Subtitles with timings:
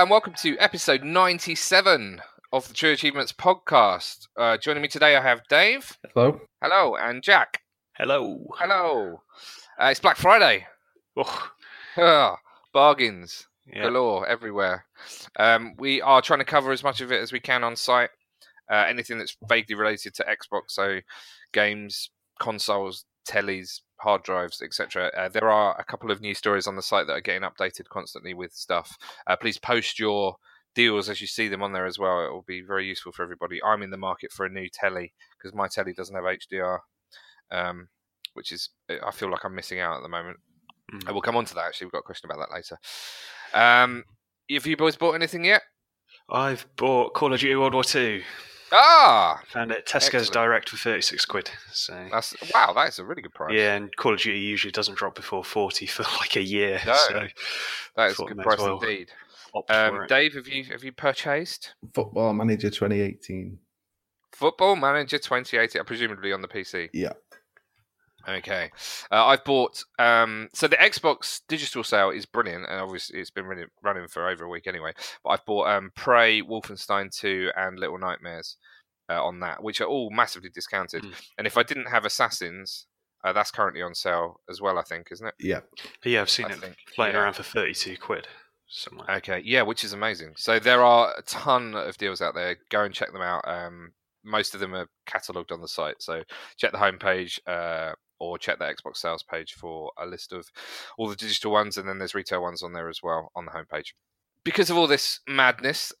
[0.00, 2.22] Hello and welcome to episode 97
[2.54, 4.28] of the True Achievements podcast.
[4.34, 5.98] Uh, joining me today, I have Dave.
[6.14, 6.40] Hello.
[6.62, 7.60] Hello, and Jack.
[7.98, 8.46] Hello.
[8.56, 9.20] Hello.
[9.78, 10.66] Uh, it's Black Friday.
[11.18, 11.50] Oh,
[11.98, 12.38] Ah,
[12.72, 13.82] bargains yeah.
[13.82, 14.86] galore everywhere.
[15.38, 18.08] Um, we are trying to cover as much of it as we can on site.
[18.72, 21.00] Uh, anything that's vaguely related to Xbox, so
[21.52, 22.08] games,
[22.40, 25.10] consoles, tellies, hard drives, etc.
[25.16, 27.88] Uh, there are a couple of new stories on the site that are getting updated
[27.88, 28.96] constantly with stuff.
[29.26, 30.36] Uh, please post your
[30.74, 32.24] deals as you see them on there as well.
[32.24, 33.62] It will be very useful for everybody.
[33.62, 36.78] I'm in the market for a new telly because my telly doesn't have HDR,
[37.50, 37.88] um,
[38.34, 40.38] which is I feel like I'm missing out at the moment.
[40.92, 41.08] Mm.
[41.08, 41.66] Uh, We'll come on to that.
[41.66, 42.78] Actually, we've got a question about that later.
[43.52, 44.04] Um,
[44.50, 45.62] have you boys bought anything yet?
[46.28, 48.22] I've bought Call of Duty World War Two.
[48.72, 50.32] Ah, Found it at Tesco's Excellent.
[50.32, 51.50] Direct for thirty six quid.
[51.72, 52.72] So that's wow.
[52.74, 53.52] That is a really good price.
[53.54, 56.80] yeah, and Call of Duty usually doesn't drop before forty for like a year.
[56.86, 57.26] No, so
[57.96, 59.10] that is a good price well indeed.
[59.68, 60.06] Um.
[60.08, 63.58] Dave, have you have you purchased Football Manager 2018.
[64.32, 65.84] Football Manager 2018?
[65.84, 66.88] Presumably on the PC.
[66.92, 67.12] Yeah.
[68.38, 68.70] Okay,
[69.10, 69.82] uh, I've bought.
[69.98, 74.28] Um, so the Xbox digital sale is brilliant, and obviously it's been running, running for
[74.28, 74.92] over a week anyway.
[75.24, 78.56] But I've bought um, Prey, Wolfenstein 2, and Little Nightmares
[79.10, 81.02] uh, on that, which are all massively discounted.
[81.02, 81.12] Mm.
[81.38, 82.86] And if I didn't have Assassins,
[83.24, 84.78] uh, that's currently on sale as well.
[84.78, 85.34] I think, isn't it?
[85.40, 85.60] Yeah.
[86.04, 87.22] yeah, I've seen I it think, floating yeah.
[87.22, 88.28] around for thirty two quid
[88.68, 89.10] somewhere.
[89.16, 90.34] Okay, yeah, which is amazing.
[90.36, 92.56] So there are a ton of deals out there.
[92.70, 93.46] Go and check them out.
[93.46, 93.92] Um,
[94.24, 96.00] most of them are catalogued on the site.
[96.00, 96.22] So
[96.56, 100.48] check the homepage uh, or check the Xbox sales page for a list of
[100.98, 103.52] all the digital ones, and then there's retail ones on there as well on the
[103.52, 103.92] homepage.
[104.44, 105.92] Because of all this madness,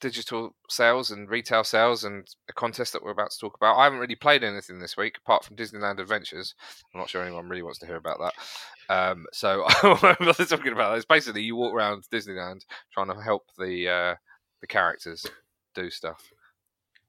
[0.00, 3.84] digital sales and retail sales and a contest that we're about to talk about, I
[3.84, 6.54] haven't really played anything this week apart from Disneyland Adventures.
[6.92, 8.94] I'm not sure anyone really wants to hear about that.
[8.94, 13.44] Um, so I'm not talking about is basically you walk around Disneyland trying to help
[13.58, 14.14] the uh,
[14.60, 15.24] the characters
[15.74, 16.30] do stuff.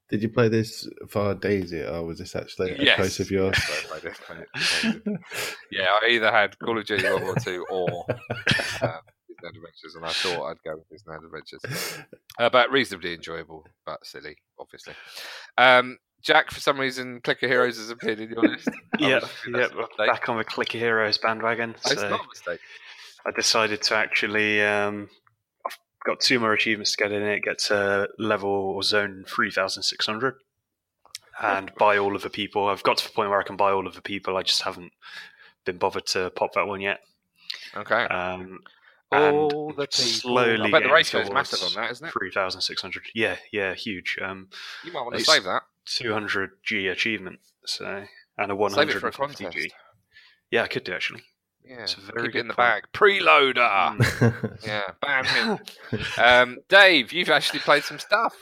[0.08, 2.96] Did you play this for Daisy, or was this actually a Yes.
[2.96, 3.56] choice of yours?
[3.68, 4.44] Yes, I played
[5.04, 5.18] it,
[5.72, 8.06] yeah, I either had Call of Duty World War Two or
[8.48, 9.00] Disneyland
[9.56, 11.98] Adventures, and I thought I'd go with Disneyland Adventures.
[12.38, 14.94] Uh, but reasonably enjoyable, but silly, obviously.
[15.58, 18.68] Um, Jack, for some reason, Clicker Heroes has appeared in your list.
[18.68, 20.06] I Yeah, yeah, that's a we're mistake.
[20.08, 21.74] back on the Clicker Heroes bandwagon.
[21.84, 22.60] Oh, It's so not a mistake.
[23.26, 24.62] I decided to actually.
[24.62, 25.25] Um, I've
[26.06, 27.42] got two more achievements to get in it.
[27.42, 30.36] Get to level or zone three thousand six hundred,
[31.42, 32.68] and buy all of the people.
[32.68, 34.36] I've got to the point where I can buy all of the people.
[34.36, 34.92] I just haven't
[35.64, 37.00] been bothered to pop that one yet.
[37.76, 38.04] Okay.
[38.04, 38.60] Um,
[39.12, 39.88] All the people.
[40.04, 42.12] slowly I bet the getting ratio is massive on that, isn't it?
[42.12, 43.04] Three thousand six hundred.
[43.14, 44.18] Yeah, yeah, huge.
[44.22, 44.48] Um,
[44.84, 45.62] You might want to save that.
[45.84, 47.38] two hundred G achievement.
[47.66, 48.04] So
[48.38, 49.64] and a one Save it hundred for a and fifty contest.
[49.66, 49.72] G.
[50.50, 51.22] Yeah, I could do actually.
[51.68, 52.68] Yeah, It's a very keep it in the point.
[52.68, 52.84] bag.
[52.92, 53.96] Preloader.
[53.98, 54.58] Mm.
[54.66, 55.58] Yeah, bam
[56.18, 58.34] um, Dave, you've actually played some stuff.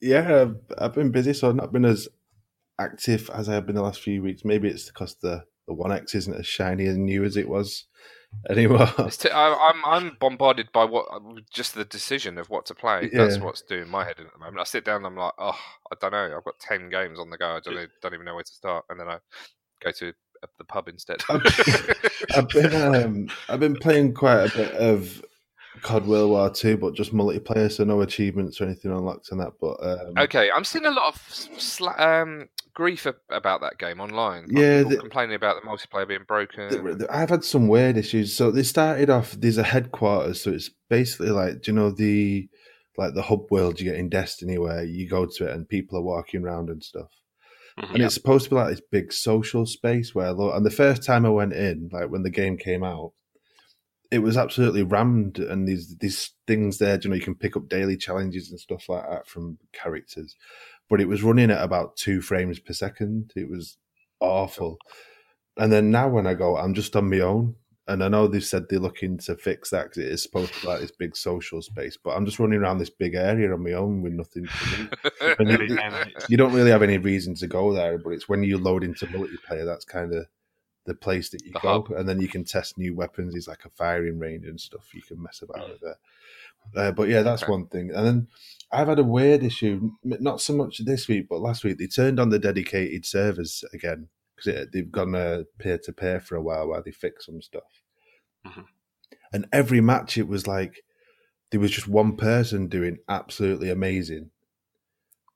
[0.00, 2.08] yeah, I've, I've been busy, so I've not been as
[2.78, 4.44] active as I have been the last few weeks.
[4.44, 7.86] Maybe it's because the, the One X isn't as shiny and new as it was
[8.50, 8.88] anymore.
[8.98, 11.06] It's t- I, I'm I'm bombarded by what
[11.50, 13.08] just the decision of what to play.
[13.12, 14.60] That's what's doing my head at the moment.
[14.60, 15.58] I sit down and I'm like, oh,
[15.90, 16.34] I don't know.
[16.36, 17.56] I've got ten games on the go.
[17.56, 19.18] I don't, know, don't even know where to start, and then I
[19.82, 20.12] go to
[20.42, 21.18] uh, the pub instead.
[22.34, 25.22] I've been um, I've been playing quite a bit of
[25.82, 29.52] COD World War Two, but just multiplayer, so no achievements or anything unlocked on that.
[29.60, 34.42] But um, okay, I'm seeing a lot of sla- um, grief about that game online.
[34.48, 36.68] Like, Yeah, the- complaining about the multiplayer being broken.
[36.68, 38.34] The- the- I've had some weird issues.
[38.34, 39.32] So they started off.
[39.32, 42.48] There's a headquarters, so it's basically like do you know the
[42.96, 45.96] like the hub world you get in Destiny, where you go to it and people
[45.98, 47.10] are walking around and stuff.
[47.78, 47.94] Mhm.
[47.94, 50.28] And it's supposed to be like this big social space where.
[50.30, 53.12] And the first time I went in, like when the game came out,
[54.10, 56.98] it was absolutely rammed, and these these things there.
[57.02, 60.34] You know, you can pick up daily challenges and stuff like that from characters,
[60.88, 63.32] but it was running at about two frames per second.
[63.36, 63.76] It was
[64.20, 64.78] awful.
[65.58, 67.56] And then now when I go, I'm just on my own.
[67.88, 70.60] And I know they've said they're looking to fix that because it is supposed to
[70.60, 73.64] be like this big social space, but I'm just running around this big area on
[73.64, 74.90] my own with nothing to do.
[75.38, 75.78] And you,
[76.28, 79.06] you don't really have any reason to go there, but it's when you load into
[79.06, 80.26] multiplayer that's kind of
[80.84, 81.90] the place that you The go, hub.
[81.96, 83.34] and then you can test new weapons.
[83.34, 85.96] It's like a firing range and stuff you can mess about with there.
[86.76, 87.52] Uh, but yeah, that's Okay.
[87.52, 87.90] one thing.
[87.94, 88.28] And then
[88.70, 92.20] I've had a weird issue, not so much this week, but last week they turned
[92.20, 94.08] on the dedicated servers again
[94.44, 97.82] because they've gone uh, peer to peer for a while while they fix some stuff.
[98.46, 98.64] Mhm.
[99.32, 100.82] And every match, it was like
[101.50, 104.30] there was just one person doing absolutely amazing,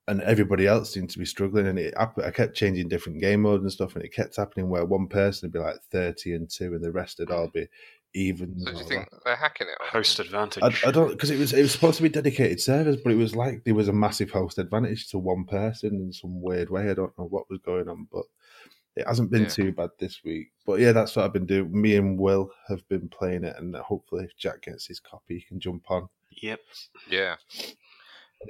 [0.09, 1.67] and everybody else seemed to be struggling.
[1.67, 4.85] And it, I kept changing different game modes and stuff, and it kept happening where
[4.85, 7.69] one person would be like thirty and two, and the rest would all be
[8.15, 8.59] even.
[8.61, 9.21] So do you think that.
[9.25, 9.77] they're hacking it?
[9.81, 10.63] or Host advantage.
[10.63, 13.17] I, I don't because it was it was supposed to be dedicated servers, but it
[13.17, 16.91] was like there was a massive host advantage to one person in some weird way.
[16.91, 18.25] I don't know what was going on, but
[18.97, 19.49] it hasn't been Yeah.
[19.49, 20.53] too bad this week.
[20.67, 21.71] But yeah, that's what I've been doing.
[21.81, 25.41] Me and Will have been playing it, and hopefully, if Jack gets his copy, he
[25.43, 26.09] can jump on.
[26.43, 26.61] Yep.
[27.11, 27.37] Yeah.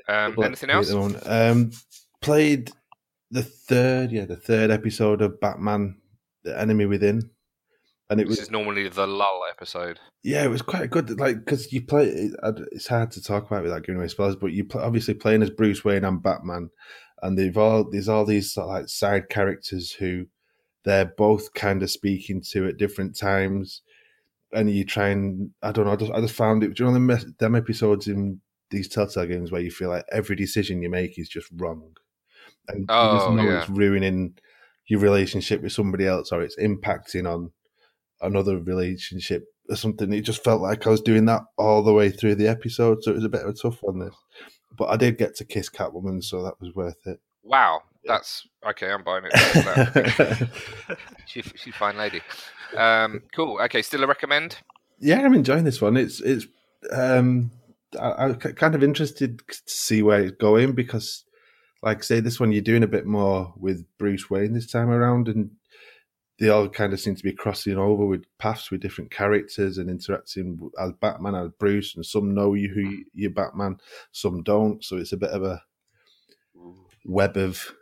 [0.09, 0.91] Um, anything else?
[1.27, 1.71] Um,
[2.21, 2.71] played
[3.31, 6.01] the third, yeah, the third episode of Batman:
[6.45, 7.31] The Enemy Within,
[8.11, 9.99] and it This was is normally the lull episode.
[10.23, 11.19] yeah, it was quite good.
[11.21, 12.35] Like because you play, it,
[12.73, 15.51] it's hard to talk about without giving away spoilers, but you play, obviously playing as
[15.51, 16.71] Bruce Wayne and Batman,
[17.23, 20.27] and they've all there's all these sort of like side characters who
[20.85, 23.83] they're both kind of speaking to at different times,
[24.53, 25.93] and you try and I don't know.
[25.93, 26.75] I just I just found it.
[26.75, 28.41] Do you know them them episodes in
[28.71, 31.95] these Telltale games where you feel like every decision you make is just wrong,
[32.69, 33.61] and you just Oh, know yeah.
[33.61, 34.35] it's ruining
[34.87, 37.53] your relationship with somebody else, or it's impacting on
[38.21, 40.13] another relationship or something.
[40.13, 43.11] It just felt like I was doing that all the way through the episode, so
[43.13, 44.01] it was a bit of a tough one.
[44.01, 44.15] This,
[44.83, 47.21] but I did get to kiss Catwoman, so that was worth it.
[47.45, 48.91] Wow, that's okay.
[48.91, 50.49] I'm buying it.
[51.27, 52.21] She, she's a fine lady.
[52.77, 53.61] Um, cool.
[53.63, 54.59] Okay, still a recommend.
[54.99, 55.97] yeah, I'm enjoying this one.
[55.97, 56.47] It's it's
[56.91, 57.53] um,
[57.99, 61.23] I, I'm kind of interested to see where it's going because,
[61.81, 65.29] like say, this one you're doing a bit more with Bruce Wayne this time around,
[65.29, 65.53] and
[66.39, 69.89] they all kind of seem to be crossing over with paths with different characters and
[69.91, 73.77] interacting as Batman as Bruce, and some know you who you're Batman,
[74.13, 74.83] some don't.
[74.85, 75.63] So it's a bit of a
[77.05, 77.73] web of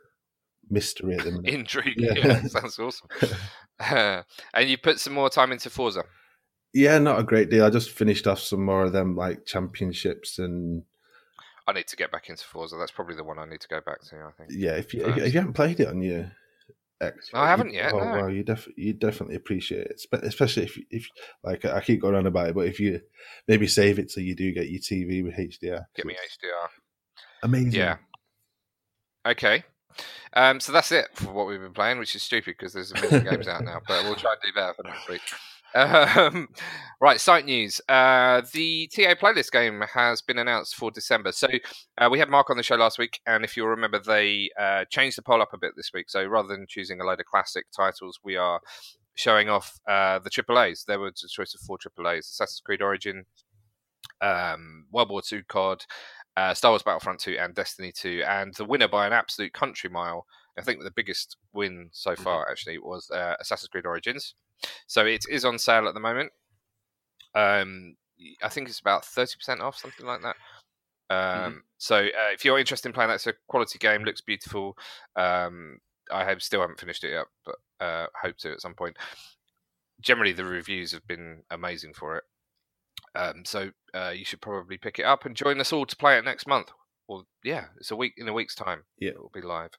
[0.71, 1.47] mystery at the minute.
[1.55, 1.95] Intrigue.
[1.99, 2.15] Yeah.
[2.17, 3.09] Yeah, sounds awesome.
[3.79, 4.23] Uh,
[4.55, 6.05] and you put some more time into Forza.
[6.73, 7.65] Yeah, not a great deal.
[7.65, 10.85] I just finished off some more of them like championships and
[11.67, 12.77] I need to get back into Forza.
[12.77, 14.17] That's probably the one I need to go back to.
[14.17, 14.51] I think.
[14.53, 14.73] yeah.
[14.73, 15.27] If you if, Nice.
[15.27, 16.31] if you haven't played it on your
[17.01, 18.05] X, I haven't you- yet, Oh no.
[18.21, 21.07] wow, you def you definitely appreciate it, Spe- especially if if
[21.43, 23.01] like I keep going on about it, but if you
[23.49, 26.69] maybe save it so you do get your TV with HDR, Get me HDR.
[27.43, 27.73] amazing.
[27.73, 27.97] Yeah.
[29.27, 29.65] Okay.
[30.35, 33.01] Um, so that's it for what we've been playing, which is stupid because there's a
[33.01, 35.21] million games out now, but we'll try and do better for next week.
[35.75, 36.49] Um,
[37.01, 37.81] right, site news.
[37.89, 41.33] Uh, the TA playlist game has been announced for December.
[41.33, 41.49] So
[41.99, 44.85] uh, we had Mark on the show last week, and if you'll remember, they uh,
[44.91, 46.11] changed the poll up a bit this week.
[46.11, 48.61] So rather than choosing a load of classic titles, we are
[49.15, 50.85] showing off uh, the AAAs.
[50.85, 53.25] There was a choice of four AAAs: Assassin's Creed Origin,
[54.21, 55.85] um, World War II COD,
[56.37, 58.23] uh, Star Wars Battlefront 2 and Destiny 2.
[58.27, 60.27] And the winner by an absolute country mile,
[60.59, 64.35] I think the biggest win so far actually was uh, Assassin's Creed Origins.
[64.87, 66.33] So it is on sale at the moment.
[67.35, 67.97] Um,
[68.43, 70.37] I think it's about 30% off, something like that.
[71.11, 74.77] Um, So uh, if you're interested in playing that, it's a quality game, looks beautiful.
[75.17, 75.79] Um,
[76.13, 78.97] I have, still haven't finished it yet, but uh, hope to at some point.
[80.01, 82.25] Generally, the reviews have been amazing for it.
[83.15, 86.17] Um, so uh, you should probably pick it up and join us all to play
[86.19, 86.71] it next month.
[87.11, 88.85] Well, yeah, it's a week in a week's time.
[89.01, 89.11] Yeah.
[89.11, 89.73] it will be live.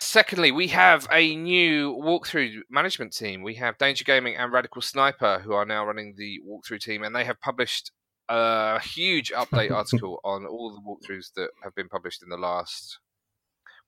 [0.00, 3.42] Secondly, we have a new walkthrough management team.
[3.42, 7.16] We have Danger Gaming and Radical Sniper, who are now running the walkthrough team, and
[7.16, 7.90] they have published
[8.28, 12.98] a huge update article on all the walkthroughs that have been published in the last,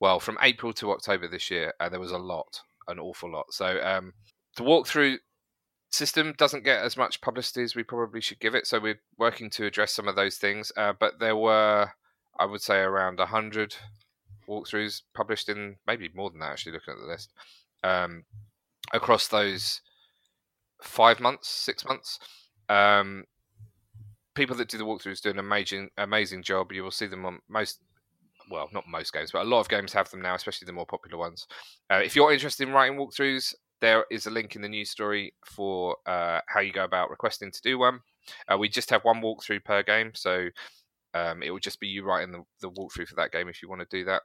[0.00, 1.74] well, from April to October this year.
[1.80, 3.52] And there was a lot, an awful lot.
[3.52, 4.14] So um,
[4.56, 5.18] the walkthrough
[5.90, 8.66] system doesn't get as much publicity as we probably should give it.
[8.66, 10.72] So we're working to address some of those things.
[10.78, 11.90] Uh, but there were,
[12.38, 13.76] I would say, around 100
[14.48, 17.32] walkthroughs published in maybe more than that, actually, looking at the list,
[17.84, 18.24] um,
[18.92, 19.80] across those
[20.82, 22.18] five months, six months.
[22.68, 23.24] Um,
[24.34, 26.72] people that do the walkthroughs do an amazing, amazing job.
[26.72, 27.80] You will see them on most.
[28.50, 30.86] Well, not most games, but a lot of games have them now, especially the more
[30.86, 31.46] popular ones.
[31.88, 35.34] Uh, if you're interested in writing walkthroughs, there is a link in the news story
[35.44, 38.00] for uh, how you go about requesting to do one.
[38.50, 40.48] Uh, we just have one walkthrough per game, so
[41.14, 43.68] um, it will just be you writing the, the walkthrough for that game if you
[43.68, 44.22] want to do that.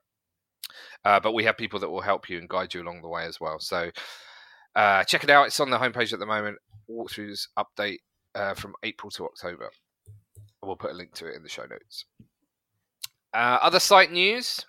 [1.04, 3.26] Uh, but we have people that will help you and guide you along the way
[3.26, 3.60] as well.
[3.60, 3.90] So
[4.76, 5.48] uh, check it out.
[5.48, 6.58] It's on the homepage at the moment.
[6.90, 8.00] Walkthroughs update
[8.34, 9.70] uh, from April to October.
[10.62, 12.06] We'll put a link to it in the show notes.
[13.34, 14.66] Uh, other site news.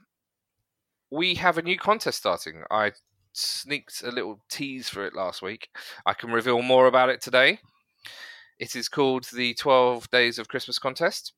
[1.11, 2.63] We have a new contest starting.
[2.71, 2.93] I
[3.33, 5.69] sneaked a little tease for it last week.
[6.05, 7.61] I can reveal more about it today.
[8.59, 11.33] It is called the 12 Days of Christmas contest.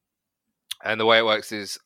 [0.85, 1.79] And the way it works is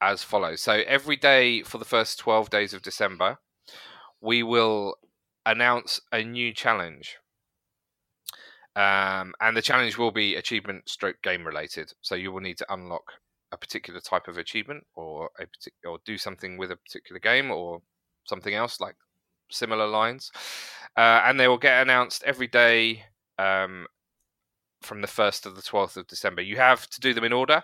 [0.00, 0.60] as follows.
[0.60, 3.38] So every day for the first 12 days of December,
[4.20, 4.96] we will
[5.46, 7.16] announce a new challenge.
[8.76, 11.92] Um, and the challenge will be achievement stroke game related.
[12.00, 13.12] So you will need to unlock
[13.52, 17.50] a particular type of achievement or a partic- or do something with a particular game
[17.50, 17.82] or
[18.24, 18.94] something else like
[19.50, 20.30] similar lines.
[20.96, 23.04] Uh, and they will get announced every day
[23.38, 23.86] um,
[24.82, 26.42] from the 1st to the 12th of December.
[26.42, 27.62] You have to do them in order,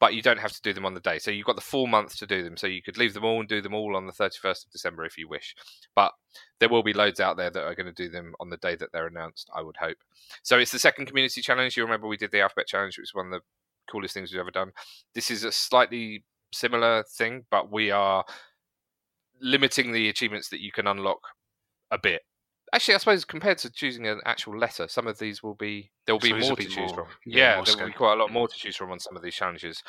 [0.00, 1.18] but you don't have to do them on the day.
[1.18, 2.56] So you've got the full month to do them.
[2.56, 5.04] So you could leave them all and do them all on the 31st of December
[5.04, 5.54] if you wish.
[5.94, 6.12] But
[6.60, 8.76] there will be loads out there that are going to do them on the day
[8.76, 9.98] that they're announced, I would hope.
[10.42, 11.76] So it's the second community challenge.
[11.76, 13.46] You remember we did the alphabet challenge, which was one of the
[13.90, 14.72] coolest things we've ever done.
[15.14, 18.24] This is a slightly similar thing, but we are
[19.40, 21.20] limiting the achievements that you can unlock
[21.90, 22.22] a bit.
[22.74, 26.14] Actually, I suppose compared to choosing an actual letter, some of these will be there
[26.16, 27.06] will be more to choose more- from.
[27.24, 29.22] yeah, Yeah, there will be quite a lot more to choose from on some of
[29.22, 29.82] these challenges.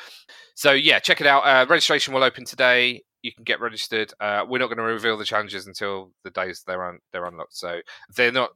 [0.54, 1.40] So yeah, check it out.
[1.40, 3.02] Uh, registration will open today.
[3.22, 4.12] You can get registered.
[4.20, 7.56] Uh, we're not going to reveal the challenges until the days they're un- they're unlocked.
[7.56, 7.80] So
[8.14, 8.50] they're not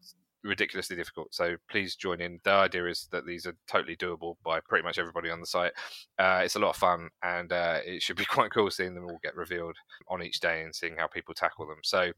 [0.44, 1.34] ridiculously difficult.
[1.34, 2.38] So please join in.
[2.44, 5.72] The idea is that these are totally doable by pretty much everybody on the site.
[6.18, 9.04] Uh, it's a lot of fun, and uh, it should be quite cool seeing them
[9.06, 9.76] all get revealed
[10.08, 11.80] on each day and seeing how people tackle them.
[11.82, 12.12] So,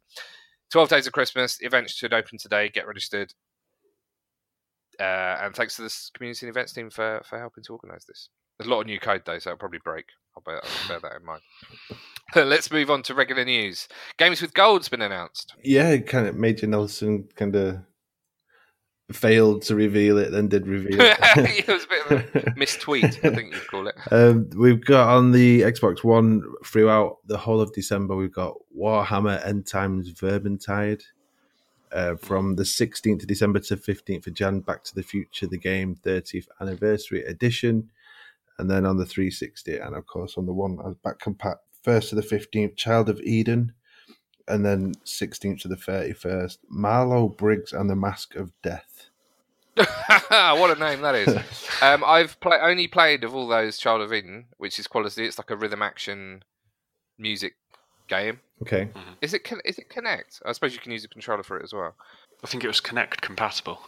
[0.73, 2.69] 12 days of Christmas events should open today.
[2.71, 3.33] Get registered.
[4.99, 8.29] Uh, and thanks to this community and events team for, for helping to organise this.
[8.59, 10.07] There's a lot of new code though, so it'll probably break.
[10.37, 11.43] I'll bear, I'll bear that in mind.
[12.35, 13.87] Let's move on to regular news.
[14.19, 15.55] Games with Gold's been announced.
[15.63, 17.79] Yeah, kind of Major Nelson kind of
[19.11, 21.19] failed to reveal it, then did reveal it.
[21.37, 23.97] it was a bit of a mistweet, I think you'd call it.
[24.11, 28.17] Um, we've got on the Xbox One throughout the whole of December.
[28.17, 31.03] We've got Warhammer End Times Vermintide
[31.93, 34.61] uh, from the 16th of December to 15th of Jan.
[34.61, 37.91] Back to the Future, the game 30th anniversary edition,
[38.59, 42.11] and then on the 360, and of course on the one as back compat, first
[42.11, 43.73] to the 15th, Child of Eden,
[44.53, 49.09] and then 16th to the 31st, Marlow Briggs and the Mask of Death.
[49.77, 51.35] what a name that is.
[51.83, 55.25] Um, I've play- only played of all those Child of Eden, which is quality.
[55.27, 56.45] It's like a rhythm action
[57.19, 57.55] music
[58.07, 58.39] game.
[58.63, 58.89] Okay.
[59.21, 60.41] Is it con- is it Kinect?
[60.47, 61.97] I suppose you can use a controller for it as well.
[62.45, 63.81] I think it was Kinect compatible.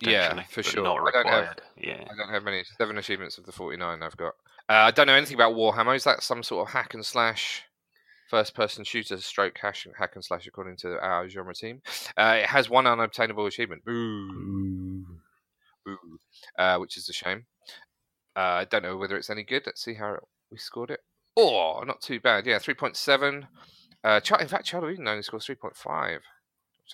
[0.00, 0.82] Yeah, for sure.
[0.84, 1.62] Not I don't have- required.
[1.78, 2.04] Yeah.
[2.10, 2.64] I don't have many.
[2.76, 4.34] Seven achievements of the 49 I've got.
[4.68, 5.96] Uh, I don't know anything about Warhammer.
[5.96, 7.62] Is that some sort of hack and slash
[8.32, 11.82] first person shooter stroke hash hack and slash according to our genre team?
[12.16, 13.84] Uh, it has one unobtainable achievement.
[13.84, 15.04] Boo.
[15.84, 15.96] Boo.
[16.58, 17.46] Uh, which is a shame.
[18.36, 19.62] Uh, I don't know whether it's any good.
[19.64, 20.16] Let's see how
[20.50, 21.00] we scored it.
[21.36, 22.46] Oh, not too bad.
[22.46, 23.44] Yeah, 3.7.
[24.04, 26.22] Uh, in fact, Child of Eden only scores 3.5, which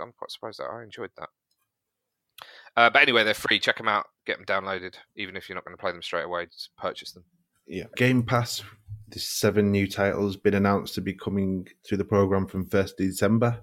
[0.01, 1.29] I'm quite surprised that I enjoyed that.
[2.77, 3.59] Uh, but anyway, they're free.
[3.59, 4.07] Check them out.
[4.27, 4.95] Get them downloaded.
[5.17, 7.25] Even if you're not going to play them straight away, just purchase them.
[7.67, 7.85] Yeah.
[7.97, 8.63] Game Pass,
[9.11, 13.63] there's seven new titles been announced to be coming through the program from 1st December.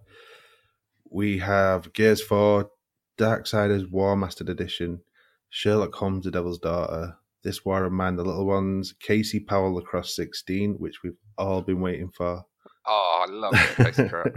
[1.09, 2.69] We have Gears 4,
[3.17, 5.01] Darksiders Warmastered Edition,
[5.49, 10.15] Sherlock Holmes The Devil's Daughter, This War of Mine, The Little Ones, Casey Powell Lacrosse
[10.15, 12.45] 16, which we've all been waiting for,
[12.87, 13.75] Oh, I love it.
[13.83, 14.27] Tasty crap.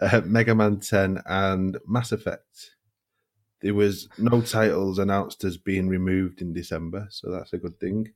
[0.00, 2.72] Uh, Mega Man 10, and Mass Effect.
[3.60, 8.12] There was no titles announced as being removed in December, so that's a good thing.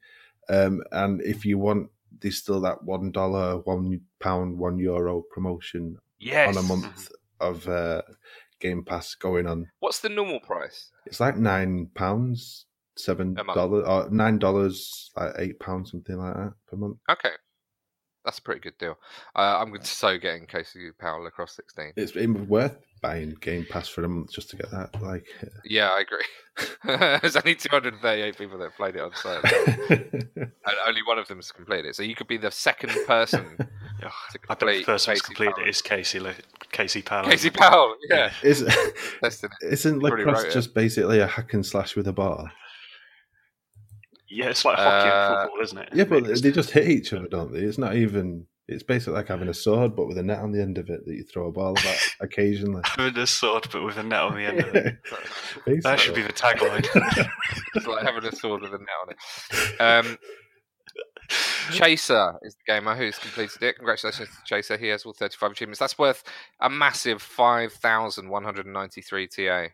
[0.49, 1.88] Um, and if you want,
[2.20, 6.56] there's still that one dollar, one pound, one euro promotion Yes.
[6.56, 7.08] on a month
[7.40, 8.02] of uh,
[8.61, 9.66] Game Pass going on.
[9.80, 10.90] What's the normal price?
[11.04, 16.52] It's like nine pounds, seven dollars, or nine dollars, like eight pounds, something like that
[16.66, 16.96] per month.
[17.11, 17.32] Okay.
[18.26, 18.99] That's a pretty good deal.
[19.35, 21.92] Uh, I'm so getting Casey Power Lacrosse 16.
[21.97, 22.14] It's
[22.49, 25.00] worth buying Game Pass for a month just to get that.
[25.00, 25.25] Like,
[25.64, 26.25] Yeah, I agree.
[27.23, 29.40] There's only 238 people that played it on sale.
[29.90, 31.95] and only one of them's completed it.
[31.97, 33.47] So you could be the second person
[34.02, 35.64] Ugh, to I bet the first person who's Casey completed Powell.
[35.66, 36.35] it is Casey Le-
[36.73, 37.30] Casey Powell.
[37.30, 38.33] Casey Powell, yeah.
[38.42, 38.64] Is,
[39.23, 39.73] Testing it.
[39.73, 40.52] isn't lacrosse wrote it.
[40.52, 42.49] just basically a hack and slash with a ball?
[44.28, 45.88] Yeah, it's like hockey Uh, and football, isn't it?
[45.95, 46.42] Yeah, but Mixed.
[46.42, 47.61] they just hit each other, don't they?
[47.61, 48.47] It's not even.
[48.68, 51.06] It's basically like having a sword, but with a net on the end of it
[51.06, 52.83] that you throw a ball about occasionally.
[52.85, 54.97] Having a sword, but with a net on the end of it.
[55.64, 55.78] Basically.
[55.80, 56.85] That should be the tagline.
[57.76, 59.16] It's like having a sword with a net on it.
[59.80, 60.18] Um,
[61.73, 63.76] Chaser is the gamer who's completed it.
[63.76, 64.76] Congratulations to Chaser.
[64.78, 65.78] He has all 35 achievements.
[65.78, 66.23] That's worth
[66.61, 69.66] a massive 5,193 TA.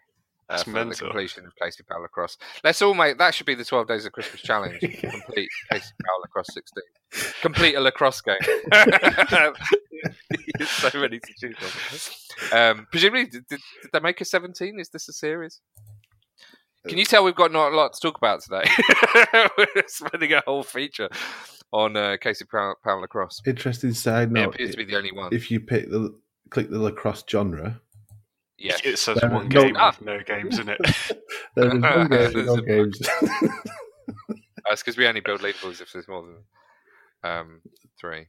[0.53, 2.37] Uh, for the completion of Casey Lacrosse.
[2.63, 4.81] Let's all make that should be the 12 days of Christmas challenge.
[4.81, 6.83] Complete Casey Lacrosse 16.
[7.41, 8.37] Complete a lacrosse game.
[10.67, 12.59] so many to choose from.
[12.59, 13.61] Um, presumably, did, did,
[13.93, 14.79] they make a 17?
[14.81, 15.61] Is this a series?
[16.89, 18.65] Can you tell we've got not a lot to talk about today?
[19.57, 21.09] We're spending a whole feature
[21.73, 23.41] on uh, Casey Power, Power Lacrosse.
[23.47, 24.41] Interesting side note.
[24.41, 25.33] It appears to be the only one.
[25.33, 26.13] if you pick the
[26.51, 27.81] click the lacrosse genre,
[28.63, 28.77] Yeah.
[28.85, 30.79] It says There one is no- game with no games in it.
[31.57, 33.01] there is no, game, There's no games.
[34.69, 37.61] That's because we only build leaderboards if there's more than um,
[38.01, 38.27] three.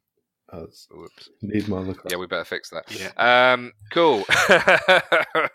[0.51, 1.29] Oh, it's- Whoops.
[1.41, 2.01] need more look.
[2.09, 2.83] Yeah, we better fix that.
[2.91, 3.53] Yeah.
[3.53, 4.23] Um, cool.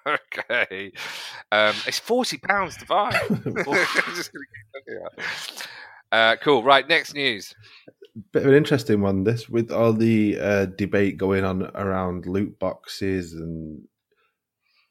[0.07, 0.93] okay.
[1.53, 3.11] Um, it's forty pounds to buy.
[3.13, 5.67] Just gonna keep looking at it.
[6.11, 6.63] Uh, cool.
[6.63, 6.89] Right.
[6.89, 7.55] Next news.
[8.33, 9.25] bit of an interesting one.
[9.25, 13.83] This with all the uh, debate going on around loot boxes and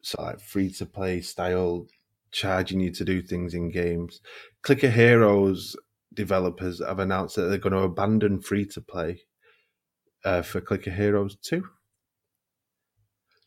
[0.08, 1.86] so like free to play style
[2.32, 4.22] charging you to do things in games.
[4.62, 5.76] Clicker Heroes
[6.14, 9.22] developers have announced that they're going to abandon free to play
[10.24, 11.68] uh, for Clicker Heroes two.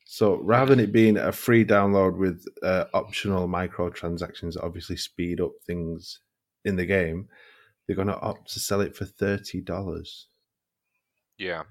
[0.04, 5.40] So rather than it being a free download with uh, optional microtransactions that obviously speed
[5.40, 6.20] up things
[6.66, 7.28] in the game,
[7.86, 10.26] they're going to opt to sell it for thirty dollars.
[11.38, 11.62] Yeah.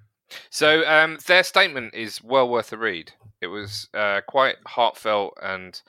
[0.50, 3.14] So um, their statement is well worth a read.
[3.42, 5.82] It was uh, quite heartfelt, and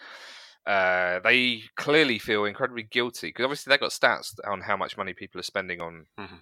[0.66, 5.12] uh, they clearly feel incredibly guilty because obviously they've got stats on how much money
[5.12, 6.40] people are spending on Mhm.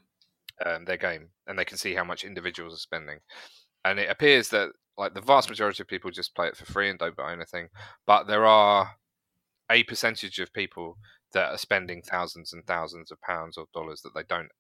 [0.67, 3.21] um, their game, and they can see how much individuals are spending.
[3.85, 6.91] And it appears that like the vast majority of people just play it for free
[6.91, 7.69] and don't buy anything,
[8.07, 8.97] but there are
[9.71, 10.99] a percentage of people
[11.33, 14.51] that are spending thousands and thousands of pounds or dollars that they don't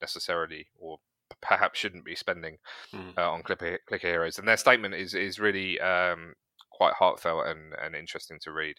[0.00, 0.98] necessarily or
[1.44, 2.56] perhaps shouldn't be spending
[2.92, 3.16] Mm.
[3.16, 4.38] uh, on Clicker, Clicker Heroes.
[4.38, 6.34] And their statement is is really um,
[6.72, 8.76] quite heartfelt and, and interesting to read.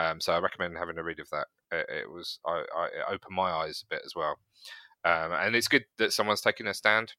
[0.00, 1.46] Um, so I recommend having a read of that.
[1.72, 4.38] It, it was I, I, it opened my eyes a bit as well,
[5.04, 7.14] um, and it's good that someone's taking a stand.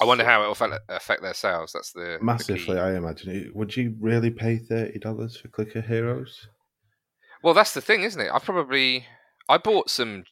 [0.00, 1.72] I wonder how it will affect, affect their sales.
[1.72, 2.78] That's the the Massively, key.
[2.78, 3.50] I imagine.
[3.54, 6.46] Would you really pay thirty dollars for Clicker Heroes?
[7.42, 8.30] Well, that's the thing, isn't it?
[8.32, 9.06] I probably
[9.48, 10.24] I bought some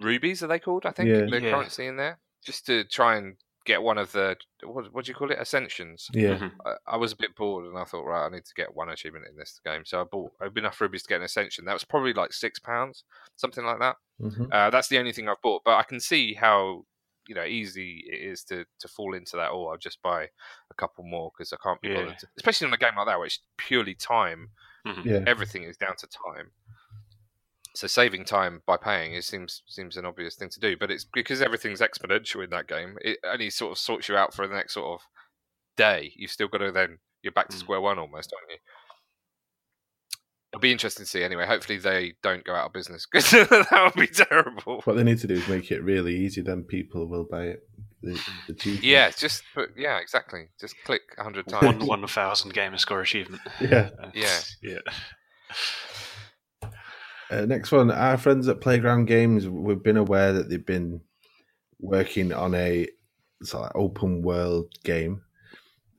[0.00, 0.42] rubies.
[0.42, 0.86] Are they called?
[0.86, 1.26] I think Yeah.
[1.26, 1.50] the Yeah.
[1.50, 5.14] currency in there just to try and get one of the what, what do you
[5.14, 5.38] call it?
[5.38, 6.10] Ascensions.
[6.12, 6.52] Yeah, Mhm.
[6.64, 8.88] I, I was a bit bored and I thought, right, I need to get one
[8.88, 9.84] achievement in this game.
[9.84, 11.64] So I bought enough rubies to get an ascension.
[11.66, 13.04] That was probably like six pounds,
[13.36, 13.96] something like that.
[14.20, 16.84] hmm Uh, that's the only thing I've bought, but I can see how
[17.28, 19.50] you know easy it is to to fall into that.
[19.50, 20.24] Oh, I'll just buy
[20.70, 21.88] a couple more because I can't be Yeah.
[21.88, 22.18] bothered.
[22.18, 24.52] To, especially on a game like that, where it's purely time.
[24.86, 25.04] Mhm.
[25.04, 25.26] yeah.
[25.26, 26.52] Everything is down to time.
[27.74, 31.04] So saving time by paying it seems seems an obvious thing to do, but it's
[31.04, 32.96] because everything's exponential in that game.
[33.00, 35.06] It only sort of sorts you out for the next sort of
[35.76, 36.12] day.
[36.16, 37.60] You've still got to then you're back to Mm.
[37.60, 38.58] square one almost, aren't you?
[40.52, 41.22] It'll be interesting to see.
[41.22, 44.80] Anyway, hopefully they don't go out of business because that would be terrible.
[44.82, 46.40] What they need to do is make it really easy.
[46.40, 47.60] Then people will buy it.
[48.02, 48.80] The, the.
[48.82, 50.48] Yeah, just but yeah, exactly.
[50.60, 51.84] Just click a hundred times.
[51.84, 53.42] One one thousand gamer score achievement.
[53.60, 53.90] yeah.
[54.14, 54.38] Yeah.
[54.60, 54.78] yeah.
[57.30, 59.48] Uh, next one, our friends at Playground Games.
[59.48, 61.00] We've been aware that they've been
[61.78, 62.88] working on a
[63.42, 65.22] sort of open world game.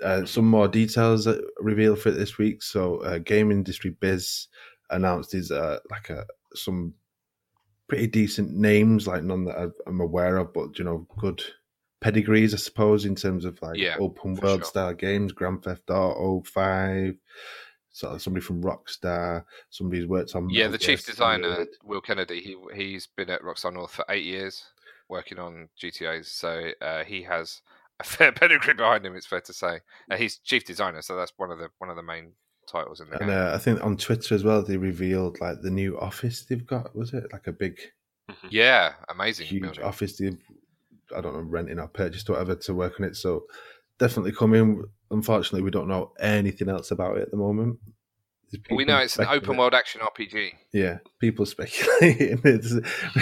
[0.03, 2.61] Uh, some more details uh, revealed for it this week.
[2.61, 4.47] So, uh, Game Industry Biz
[4.89, 6.93] announced is uh, like a some
[7.87, 11.41] pretty decent names, like none that I'm aware of, but you know, good
[12.01, 14.65] pedigrees, I suppose, in terms of like Yeah, open world sure.
[14.65, 15.31] style games.
[15.31, 17.15] Grand Theft Auto Five.
[17.93, 21.67] Sort of somebody from Rockstar, somebody who's worked on Yeah, the Metal chief designer Solid.
[21.83, 22.39] Will Kennedy.
[22.41, 24.63] He he's been at Rockstar North for eight years,
[25.09, 26.31] working on GTA's.
[26.31, 27.61] So uh, he has
[27.99, 29.15] a fair pedigree behind him.
[29.15, 29.79] It's fair to say.
[30.09, 32.31] Uh, he's chief designer, so that's one of the one of the main
[32.65, 33.37] titles in the And game.
[33.37, 36.95] uh, I think on Twitter as well, they revealed like the new office they've got.
[36.95, 37.77] Was it like a big,
[38.49, 39.47] yeah, amazing.
[39.47, 39.83] huge building.
[39.83, 40.41] office they've,
[41.13, 43.17] I don't know, renting or purchased or whatever to work on it?
[43.17, 43.43] So
[43.99, 44.85] definitely coming.
[45.11, 47.77] Unfortunately, we don't know anything else about it at the moment.
[48.69, 50.49] We know it's an open world action RPG.
[50.73, 52.41] Yeah, people speculating.
[52.43, 52.71] It's,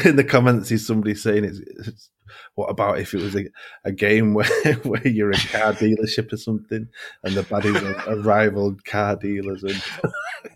[0.04, 2.10] in the comments, is somebody saying it's, it's.
[2.56, 3.46] What about if it was a,
[3.86, 4.48] a game where
[4.84, 6.88] where you're a car dealership or something,
[7.24, 9.82] and the baddies are, are rival car dealers, and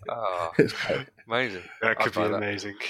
[0.08, 1.62] Oh, it's quite, amazing.
[1.82, 2.74] That I'd could be amazing.
[2.78, 2.86] that.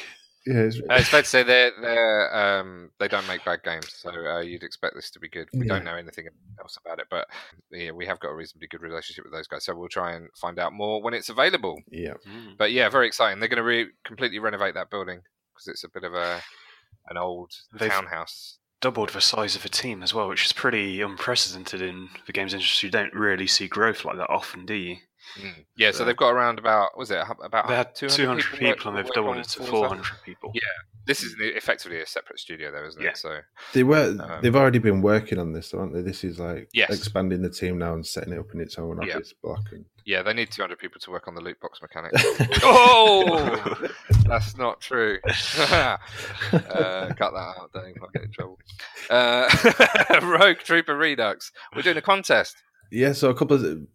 [0.46, 0.82] Amazing.
[0.88, 4.10] yeah, it's, it's fair to say they're, they're um, they don't make bad games, so
[4.10, 5.48] uh, you'd expect this to be good.
[5.52, 5.74] We Yeah.
[5.74, 6.26] don't know anything
[6.60, 7.26] else about it, but
[7.70, 10.28] yeah, we have got a reasonably good relationship with those guys, so we'll try and
[10.40, 11.80] find out more when it's available.
[11.90, 12.14] yeah.
[12.28, 12.56] Mm.
[12.58, 13.40] But yeah, very exciting.
[13.40, 15.20] They're going to re- completely renovate that building
[15.54, 16.40] because it's a bit of a
[17.08, 18.58] an old They've- townhouse.
[18.80, 22.52] Doubled the size of the team as well, which is pretty unprecedented in the games
[22.52, 22.88] industry.
[22.88, 24.96] You don't really see growth like that often, do you?
[25.40, 25.64] Mm.
[25.76, 28.58] Yeah, so So- they've got around about was it about They had 200, 200 people,
[28.74, 29.70] people, and they've work doubled it to Forza?
[29.72, 30.52] 400 people.
[30.54, 30.60] Yeah.
[31.06, 33.10] This is effectively a separate studio, though, isn't Yeah.
[33.10, 33.16] it?
[33.18, 33.40] So
[33.74, 34.16] They were.
[34.18, 36.00] Um, they've already been working on this, haven't they?
[36.00, 36.90] This is like Yes.
[36.90, 39.16] expanding the team now and setting it up in its own Yeah.
[39.16, 39.60] office block.
[39.72, 42.12] And yeah, they need 200 people to work on the loot box mechanic.
[42.62, 43.88] oh,
[44.26, 45.18] that's not true.
[45.70, 45.96] uh,
[46.52, 47.96] cut that out, Dave.
[48.02, 48.58] I'll get in trouble.
[49.10, 51.52] Uh, Rogue Trooper Redux.
[51.74, 52.56] We're doing a contest.
[52.94, 53.88] Yeah, so a couple of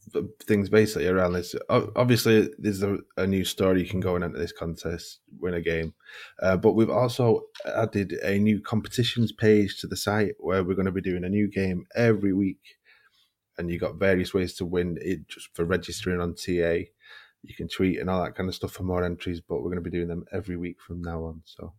[0.45, 1.55] things basically around this.
[1.69, 5.61] Obviously, there's a, a new story you can go and enter this contest, win a
[5.61, 5.93] game.
[6.41, 10.85] Uh, but we've also added a new competitions page to the site where we're going
[10.85, 12.59] to be doing a new game every week.
[13.57, 16.83] And you've got various ways to win it just for registering on TA.
[17.41, 19.81] You can tweet and all that kind of stuff for more entries, but we're going
[19.81, 21.41] to be doing them every week from now on.
[21.45, 21.71] So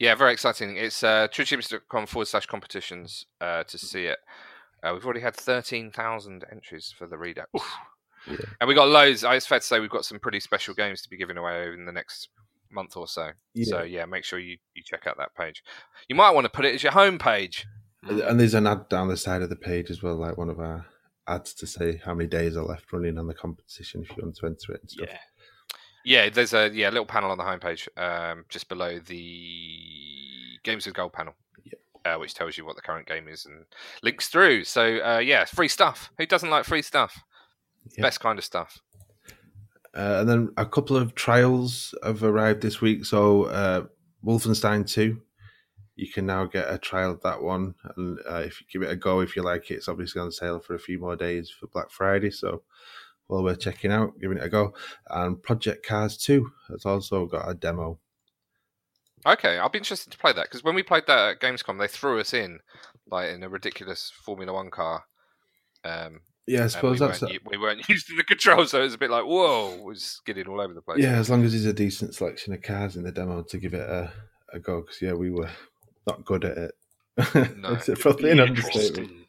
[0.00, 0.78] yeah, very exciting.
[0.78, 4.18] It's uh, trueachievements.com forward slash competitions uh, to see it.
[4.82, 7.50] Uh, we've already had 13,000 entries for the Redux.
[8.26, 8.36] Yeah.
[8.60, 9.24] And we got loads.
[9.26, 11.86] It's fair to say we've got some pretty special games to be giving away in
[11.86, 12.28] the next
[12.70, 13.30] month or so.
[13.54, 13.64] Yeah.
[13.64, 15.62] So, yeah, make sure you, you check out that page.
[16.08, 17.66] You might want to put it as your home page.
[18.02, 20.60] And there's an ad down the side of the page as well, like one of
[20.60, 20.86] our
[21.26, 24.36] ads to say how many days are left running on the competition if you want
[24.36, 25.08] to enter it and stuff.
[25.10, 25.18] Yeah.
[26.04, 30.94] Yeah, there's a yeah little panel on the homepage um, just below the Games with
[30.94, 31.34] Gold panel
[32.08, 33.64] uh, which tells you what the current game is and
[34.02, 34.64] links through.
[34.64, 36.10] So uh, yeah, free stuff.
[36.18, 37.22] Who doesn't like free stuff?
[37.98, 38.80] Best kind of stuff.
[39.94, 43.04] Uh, and then a couple of trials have arrived this week.
[43.04, 43.86] So uh,
[44.24, 45.22] Wolfenstein Two,
[45.96, 48.92] you can now get a trial of that one, and uh, if you give it
[48.92, 51.50] a go, if you like it, it's obviously on sale for a few more days
[51.50, 52.30] for Black Friday.
[52.30, 52.62] So
[53.28, 54.74] well worth checking out, giving it a go.
[55.08, 57.98] And Project Cars Two has also got a demo
[59.26, 61.88] Okay, I'll be interested to play that because when we played that at Gamescom, they
[61.88, 62.60] threw us in
[63.10, 65.04] like in a ridiculous Formula One car.
[65.84, 68.84] Um, yeah, I suppose we that's weren't, we weren't used to the controls, so it
[68.84, 71.02] was a bit like whoa, it was skidding all over the place.
[71.02, 73.74] Yeah, as long as there's a decent selection of cars in the demo to give
[73.74, 74.10] it a,
[74.52, 75.50] a go, because yeah, we were
[76.06, 76.74] not good at it.
[77.56, 79.24] No, it's probably an interesting.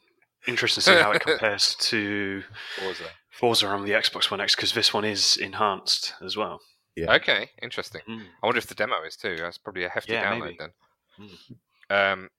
[0.48, 2.44] Interesting to see how it compares to
[2.78, 3.04] Forza.
[3.32, 6.62] Forza on the Xbox One X because this one is enhanced as well.
[7.00, 7.16] Yeah.
[7.16, 8.02] Okay, interesting.
[8.08, 8.24] Mm.
[8.42, 9.36] I wonder if the demo is too.
[9.38, 10.58] That's probably a hefty yeah, download maybe.
[10.60, 10.70] then.
[11.20, 12.14] Mm.
[12.14, 12.30] Um,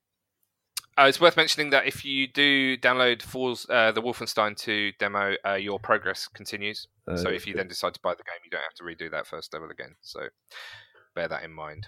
[0.99, 5.35] uh, it's worth mentioning that if you do download Falls, uh, the Wolfenstein 2 demo,
[5.47, 6.89] uh, your progress continues.
[7.09, 9.11] Uh, so if you then decide to buy the game, you don't have to redo
[9.11, 9.95] that first level again.
[10.03, 10.21] So
[11.15, 11.87] bear that in mind.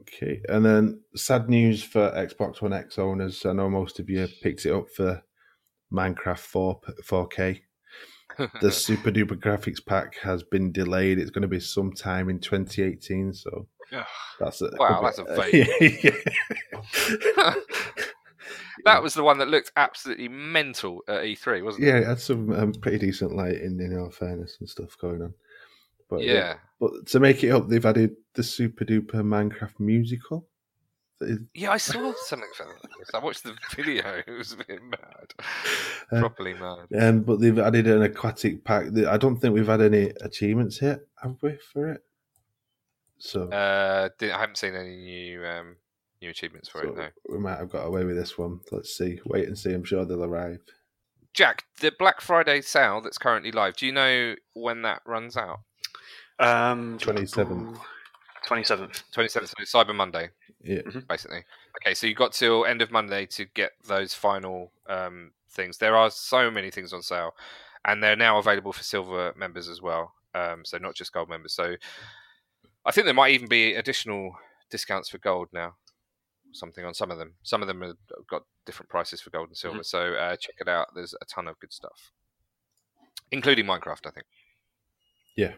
[0.00, 3.44] Okay, and then sad news for Xbox One X owners.
[3.44, 5.22] I know most of you picked it up for
[5.92, 7.60] Minecraft 4 4K
[8.60, 11.18] the super duper graphics pack has been delayed.
[11.18, 13.32] It's going to be sometime in 2018.
[13.34, 13.66] So
[14.40, 16.14] that's a, wow, that's a fake.
[18.84, 21.88] that was the one that looked absolutely mental at E3, wasn't it?
[21.88, 25.34] Yeah, it had some um, pretty decent lighting, in all fairness, and stuff going on.
[26.08, 26.32] But yeah.
[26.32, 26.54] yeah.
[26.80, 30.46] but to make it up, they've added the super duper Minecraft musical.
[31.54, 32.66] Yeah, I saw something for
[32.98, 33.10] this.
[33.14, 34.22] I watched the video.
[34.26, 35.34] It was a bit mad,
[36.12, 36.86] uh, properly mad.
[36.98, 38.86] Um, but they've added an aquatic pack.
[39.06, 42.04] I don't think we've had any achievements yet, have we, for it?
[43.18, 45.76] So uh, I haven't seen any new um,
[46.20, 46.96] new achievements for so it.
[46.96, 48.60] No, we might have got away with this one.
[48.70, 49.20] Let's see.
[49.26, 49.72] Wait and see.
[49.72, 50.60] I'm sure they'll arrive.
[51.32, 53.76] Jack, the Black Friday sale that's currently live.
[53.76, 55.60] Do you know when that runs out?
[56.38, 57.78] Um, twenty seventh.
[58.48, 59.04] 27th.
[59.14, 60.30] 27th, so Cyber Monday.
[60.62, 60.80] Yeah.
[60.82, 61.00] Mm-hmm.
[61.08, 61.44] Basically.
[61.80, 65.78] Okay, so you got till end of Monday to get those final um, things.
[65.78, 67.34] There are so many things on sale,
[67.84, 70.14] and they're now available for silver members as well.
[70.34, 71.52] Um, so not just gold members.
[71.52, 71.76] So
[72.84, 74.36] I think there might even be additional
[74.70, 75.74] discounts for gold now.
[76.52, 77.34] Something on some of them.
[77.42, 77.96] Some of them have
[78.28, 79.78] got different prices for gold and silver.
[79.78, 79.82] Mm-hmm.
[79.84, 80.88] So uh, check it out.
[80.94, 82.12] There's a ton of good stuff,
[83.30, 84.06] including Minecraft.
[84.06, 84.26] I think.
[85.36, 85.52] Yeah.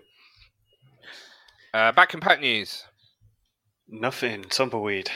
[1.77, 2.85] Uh, back pack news.
[3.87, 4.45] Nothing.
[4.45, 5.11] Tumbleweed.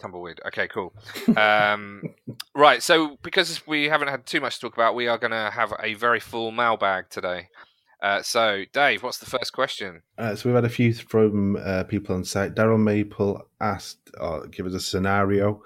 [0.00, 0.40] Tumbleweed.
[0.46, 0.94] Okay, cool.
[1.36, 2.14] Um,
[2.54, 5.50] right, so because we haven't had too much to talk about, we are going to
[5.50, 7.48] have a very full mailbag today.
[8.02, 10.00] Uh, so, Dave, what's the first question?
[10.16, 12.54] Uh, so we've had a few from uh, people on site.
[12.54, 15.62] Daryl Maple asked, or give us a scenario.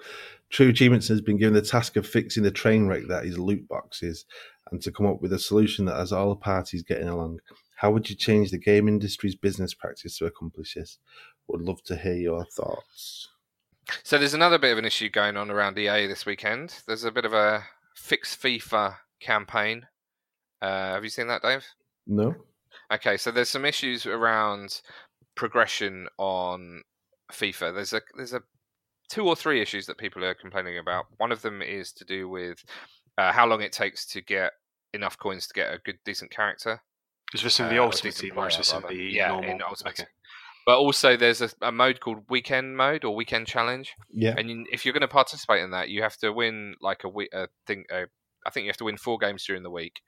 [0.49, 3.65] True Achievements has been given the task of fixing the train wreck that is loot
[3.69, 4.25] boxes,
[4.73, 7.39] and to come up with a solution that has all parties getting along.
[7.77, 10.97] How would you change the game industry's business practice to accomplish this?
[11.47, 13.29] Would love to hear your thoughts.
[14.03, 16.81] So there's another bit of an issue going on around EA this weekend.
[16.87, 17.63] There's a bit of a
[17.95, 19.85] fix FIFA campaign.
[20.59, 21.63] Uh, have you seen that, Dave?
[22.07, 22.35] No.
[22.91, 24.81] Okay, so there's some issues around
[25.35, 26.81] progression on
[27.31, 27.75] FIFA.
[27.75, 28.41] There's a there's a
[29.07, 31.05] two or three issues that people are complaining about.
[31.17, 32.63] One of them is to do with
[33.19, 34.53] uh, how long it takes to get
[34.95, 36.81] enough coins to get a good decent character.
[37.33, 39.49] Is this in the uh, Ultimate Team or is this in the yeah, normal?
[39.49, 40.09] In Ultimate okay.
[40.65, 43.95] But also, there's a, a, mode called Weekend Mode or Weekend Challenge.
[44.11, 44.35] Yeah.
[44.37, 47.09] And you, if you're going to participate in that, you have to win like a
[47.09, 47.29] week.
[47.31, 47.85] A thing.
[47.89, 48.07] A,
[48.45, 50.01] I think you have to win four games during the week,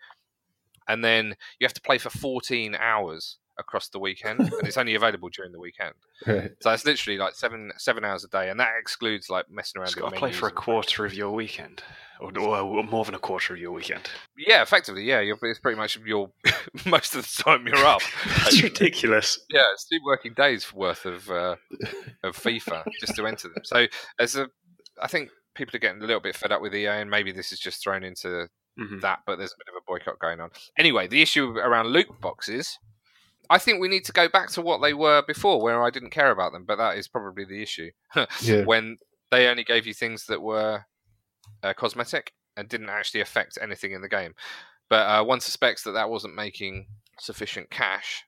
[0.88, 4.96] and then you have to play for 14 hours across the weekend, and it's only
[4.96, 5.94] available during the weekend.
[6.26, 6.52] Right.
[6.62, 9.90] So it's literally like seven seven hours a day, and that excludes like messing around.
[9.96, 11.84] With got to play for a quarter of your weekend,
[12.20, 14.10] or, or more than a quarter of your weekend.
[14.38, 15.20] Yeah, effectively, yeah.
[15.20, 16.32] You're, it's pretty much your
[16.86, 18.02] most of the time you're up.
[18.26, 19.40] That's ridiculous.
[19.50, 21.56] Yeah, it's two working days worth of uh,
[22.24, 23.64] of FIFA just to enter them.
[23.64, 23.86] So
[24.20, 24.48] as a,
[25.02, 27.52] I think people are getting a little bit fed up with EA, and maybe this
[27.52, 28.48] is just thrown into
[28.80, 29.02] Mhm.
[29.02, 30.52] that, but there's a bit of a boycott going on.
[30.78, 32.80] Anyway, the issue around loot boxes,
[33.50, 36.12] I think we need to go back to what they were before, where I didn't
[36.12, 37.90] care about them, but that is probably the issue.
[38.42, 38.64] Yeah.
[38.66, 38.98] when
[39.32, 40.86] they only gave you things that were
[41.64, 44.34] uh, cosmetic and didn't actually affect anything in the game.
[44.90, 46.88] But uh, one suspects that that wasn't making
[47.20, 48.24] sufficient cash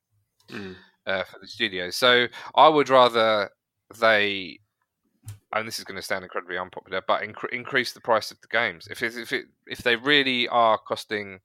[0.50, 0.76] Mm.
[1.08, 1.90] uh, for the studio.
[1.92, 3.50] So I would rather
[4.00, 4.60] they,
[5.54, 8.48] and this is going to sound incredibly unpopular, but incre- increase the price of the
[8.48, 8.88] games.
[8.92, 11.40] If it, if it if they really are costing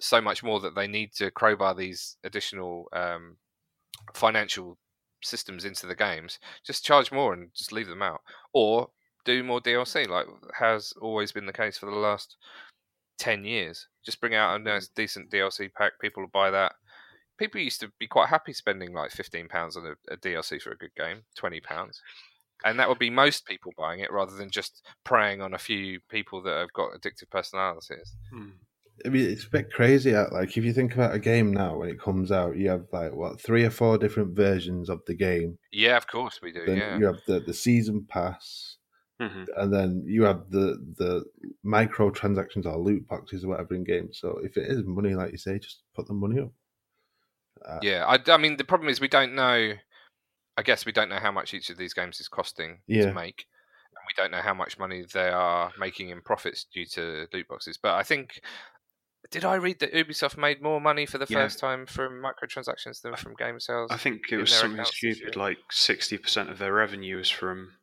[0.00, 3.36] so much more that they need to crowbar these additional um,
[4.14, 4.78] financial
[5.22, 8.20] systems into the games, just charge more and just leave them out,
[8.52, 8.90] or
[9.24, 10.26] do more DLC, like
[10.58, 12.36] has always been the case for the last
[13.18, 13.88] ten years.
[14.04, 15.92] Just bring out a nice, decent DLC pack.
[16.00, 16.72] People will buy that.
[17.38, 20.70] People used to be quite happy spending like fifteen pounds on a, a DLC for
[20.70, 22.00] a good game, twenty pounds,
[22.64, 26.00] and that would be most people buying it rather than just preying on a few
[26.08, 28.14] people that have got addictive personalities.
[28.34, 28.52] Mm.
[29.04, 30.14] I mean, it's a bit crazy.
[30.14, 32.86] uh, Like, if you think about a game now, when it comes out, you have
[32.92, 35.58] like what three or four different versions of the game.
[35.70, 36.64] Yeah, of course we do.
[36.64, 38.78] Then yeah, you have the, the season pass,
[39.20, 39.46] Mhm.
[39.56, 41.24] and then you have the the
[41.64, 44.18] microtransactions or loot boxes or whatever in games.
[44.18, 46.52] So if it is money, like you say, just put the money up.
[47.64, 49.72] Uh, Yeah, I, I mean the problem is we don't know.
[50.58, 53.06] I guess we don't know how much each of these games is costing Yeah.
[53.06, 53.46] to make,
[53.94, 57.46] and we don't know how much money they are making in profits due to loot
[57.48, 57.76] boxes.
[57.76, 58.40] But I think,
[59.30, 61.44] did I read that Ubisoft made more money for the Yeah.
[61.44, 63.90] first time from microtransactions than from game sales?
[63.90, 67.74] I think it was something stupid, like sixty percent of their revenue was from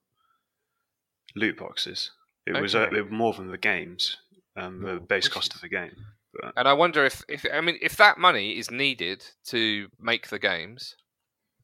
[1.35, 2.11] loot boxes.
[2.45, 4.17] It was uh, it more than the games,
[4.55, 5.95] um, the base cost of the game.
[6.33, 10.27] But And I wonder if, if I mean, if that money is needed to make
[10.27, 10.95] the games,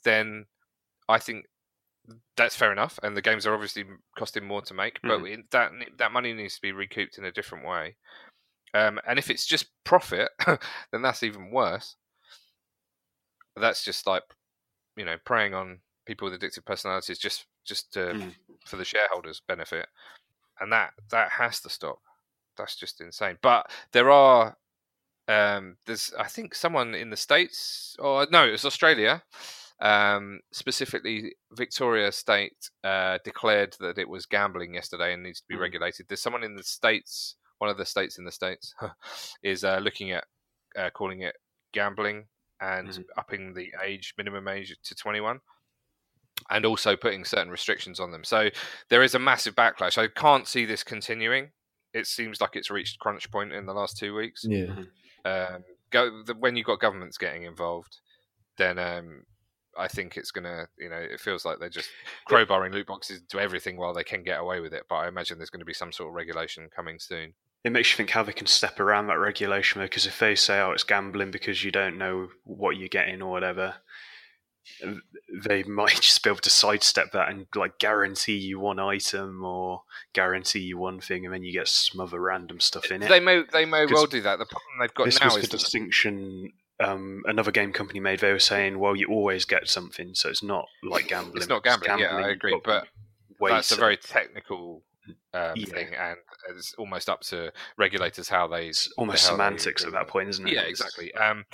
[0.03, 0.45] then
[1.07, 1.45] I think
[2.37, 2.99] that's fair enough.
[3.03, 3.83] And the games are obviously
[4.17, 7.31] costing more to make, but it, that that money needs to be recouped in a
[7.31, 7.97] different way.
[8.73, 10.29] Um, and if it's just profit,
[10.91, 11.95] then that's even worse.
[13.55, 14.23] That's just like,
[14.95, 18.35] you know, preying on people with addictive personalities just just to, Mm.
[18.65, 19.87] for the shareholders' benefit,
[20.59, 21.99] and that that has to stop.
[22.57, 23.37] That's just insane.
[23.41, 24.57] But there are
[25.27, 29.23] um, there's I think someone in the states or no, it's Australia.
[29.81, 35.55] Um, specifically, Victoria State uh, declared that it was gambling yesterday and needs to be
[35.55, 35.61] Mm.
[35.61, 36.07] regulated.
[36.07, 38.73] There's someone in the states, one of the states in the states,
[39.43, 40.25] is uh, looking at
[40.75, 41.35] uh, calling it
[41.71, 42.25] gambling
[42.61, 43.05] and Mhm.
[43.17, 45.39] upping the age minimum age to 21
[46.49, 48.23] and also putting certain restrictions on them.
[48.23, 48.49] So
[48.89, 49.97] there is a massive backlash.
[49.97, 51.51] I can't see this continuing.
[51.93, 54.45] It seems like it's reached crunch point in the last two weeks.
[54.47, 54.73] Yeah.
[55.25, 57.99] Um, go the, when you've got governments getting involved,
[58.57, 59.25] then um,
[59.77, 61.89] I think it's gonna, you know, it feels like they're just
[62.27, 64.83] crowbarring loot boxes to everything while they can get away with it.
[64.89, 67.33] But I imagine there's going to be some sort of regulation coming soon.
[67.63, 69.81] It makes you think how they can step around that regulation.
[69.81, 73.31] Because if they say, "Oh, it's gambling because you don't know what you're getting" or
[73.31, 73.75] whatever,
[75.45, 79.83] they might just be able to sidestep that and like guarantee you one item or
[80.13, 83.09] guarantee you one thing, and then you get some other random stuff in it.
[83.09, 84.39] They may, they may well do that.
[84.39, 88.19] The problem they've got this now was is the distinction um, another game company made.
[88.19, 91.63] They were saying, "Well, you always get something, so it's not like gambling." it's not
[91.63, 91.99] gambling.
[91.99, 92.87] yeah, I agree, but
[93.39, 94.83] wait, that's a very technical
[95.33, 95.65] um, Yeah.
[95.65, 96.17] thing, and
[96.49, 100.29] it's almost up to regulators how they it's almost how semantics do at that point,
[100.29, 100.53] isn't it?
[100.53, 101.13] Yeah, exactly.
[101.15, 101.45] Um,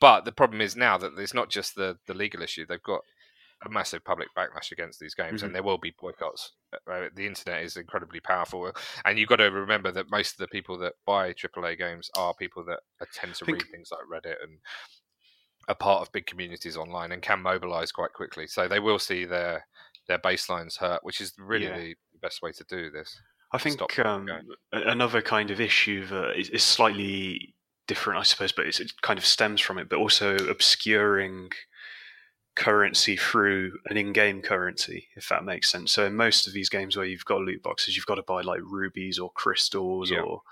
[0.00, 2.66] but the problem is now that it's not just the, the legal issue.
[2.66, 3.00] They've got
[3.64, 5.46] a massive public backlash against these games, Mhm.
[5.46, 6.52] and there will be boycotts.
[6.90, 8.70] Uh, the internet is incredibly powerful,
[9.04, 12.34] and you've got to remember that most of the people that buy AAA games are
[12.34, 12.80] people that
[13.12, 14.58] tend to Think- read things like Reddit and
[15.66, 18.46] are part of big communities online and can mobilize quite quickly.
[18.46, 19.66] So they will see their
[20.06, 21.78] their baselines hurt, which is really Yeah.
[21.78, 23.20] the best way to do this.
[23.52, 24.26] I think um,
[24.72, 27.54] another kind of issue that is, is slightly
[27.86, 31.50] different, I suppose, but it's, it kind of stems from it, but also obscuring
[32.56, 35.92] currency through an in-game currency, if that makes sense.
[35.92, 38.42] So in most of these games where you've got loot boxes, you've got to buy
[38.42, 40.20] like rubies or crystals Yeah.
[40.20, 40.42] or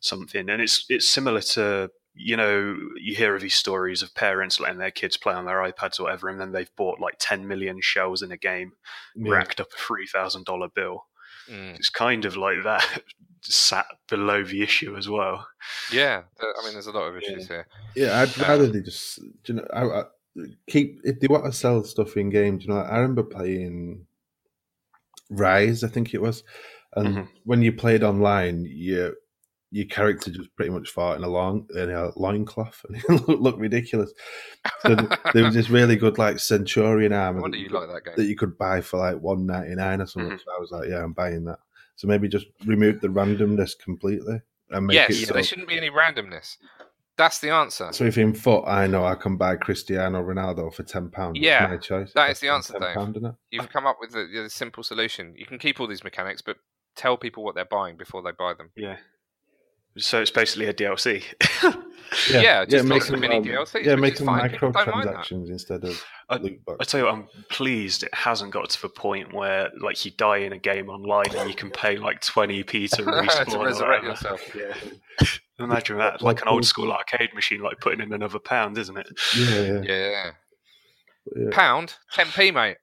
[0.00, 4.60] something, and it's it's similar to you know you hear of these stories of parents
[4.60, 7.46] letting their kids play on their iPads or whatever, and then they've bought like 10
[7.46, 8.72] million shells in a game,
[9.14, 9.32] Yeah.
[9.32, 11.06] racked up a three thousand dollar bill
[11.50, 11.76] Mm.
[11.76, 13.02] it's kind of like that
[13.42, 15.46] sat below the issue as well.
[15.92, 17.66] Yeah, I mean, there's a lot of issues here.
[17.96, 18.48] Yeah, I'd Yeah.
[18.48, 19.18] rather they just.
[19.46, 20.04] You know, I, I,
[20.68, 22.64] keep if they want to sell stuff in games.
[22.64, 24.06] You know, I remember playing
[25.30, 26.44] Ryse, I think it was,
[26.94, 27.28] and Mhm.
[27.44, 29.14] when you played online, your
[29.72, 33.42] your character just pretty much fought in a long in a loincloth and it looked,
[33.42, 34.12] looked ridiculous.
[34.82, 34.94] So
[35.32, 38.14] there was this really good like Centurion I armor that you you, like that game.
[38.16, 40.32] that you could buy for like one ninety nine or something.
[40.32, 40.38] Mhm.
[40.38, 41.58] So I was like, yeah, I'm buying that.
[41.96, 45.34] So maybe just remove the randomness completely and make yes, it so.
[45.34, 46.58] there shouldn't be any randomness.
[47.16, 47.92] That's the answer.
[47.92, 51.38] So if in foot, I know I can buy Cristiano Ronaldo for ten pounds.
[51.38, 52.12] Yeah, my choice.
[52.14, 52.94] that is the answer, ten Dave.
[52.94, 53.34] pound, isn't it?
[53.50, 55.34] You've come up with the, the simple solution.
[55.36, 56.56] You can keep all these mechanics, but
[56.94, 58.70] tell people what they're buying before they buy them.
[58.76, 58.96] Yeah.
[59.98, 61.22] So it's basically a DLC.
[62.30, 64.50] Yeah, just make make some them, mini um, DLCs, Yeah, which make is them fine.
[64.50, 65.14] People don't mind that.
[65.16, 68.82] microtransactions instead of I- loot I tell you, what, I'm pleased it hasn't got to
[68.82, 72.20] the point where like you die in a game online and you can pay like
[72.20, 73.46] 20p to respawn.
[73.52, 74.08] to or resurrect whatever.
[74.36, 74.54] yourself.
[74.54, 75.26] Yeah.
[75.58, 79.08] Imagine that, like an old school arcade machine, like putting in another pound, isn't it?
[79.36, 80.30] Yeah, yeah, Yeah.
[81.34, 81.50] yeah.
[81.50, 82.76] Pound, 10p, mate.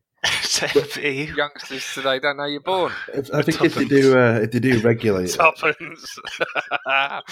[0.50, 1.36] 10p.
[1.36, 2.92] Youngsters today don't know you're born.
[3.14, 6.18] If- I think if they do, uh, if they do regulate, it, Tuppence.
[6.88, 7.24] Not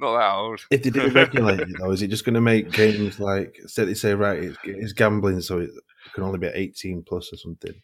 [0.00, 0.60] that old.
[0.70, 3.84] if they do regulate it though, is it just going to make games like say
[3.84, 5.70] they say right, it's, it's gambling, so it
[6.14, 7.74] can only be eighteen plus or something?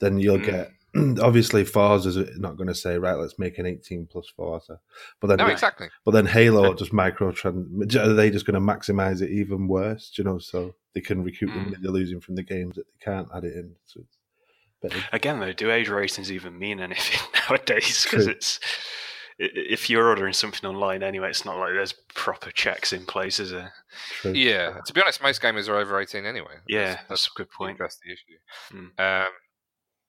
[0.00, 0.44] Then you'll Mm.
[0.44, 0.70] get
[1.22, 4.78] obviously Forza's not going to say right, let's make an eighteen plus Forza,
[5.20, 5.88] but then No, exactly.
[6.04, 7.94] But then Halo just microtrans.
[7.96, 10.10] Are they just going to maximize it even worse?
[10.14, 11.64] Do you know, so they can recoup the Mm.
[11.64, 13.74] money they're losing from the games that they can't add it in.
[13.86, 14.00] So
[14.82, 15.06] it's better.
[15.12, 18.04] Again, though, do age ratings even mean anything nowadays?
[18.04, 18.60] Because it's
[19.38, 23.50] if you're ordering something online anyway, it's not like there's proper checks in place, is
[23.50, 23.72] there?
[24.20, 24.32] True.
[24.32, 24.78] Yeah.
[24.86, 26.56] To be honest, most gamers are over 18 anyway.
[26.68, 27.76] Yeah, that's a good point.
[27.76, 28.38] address the issue.
[28.98, 29.24] Mm.
[29.26, 29.32] Um,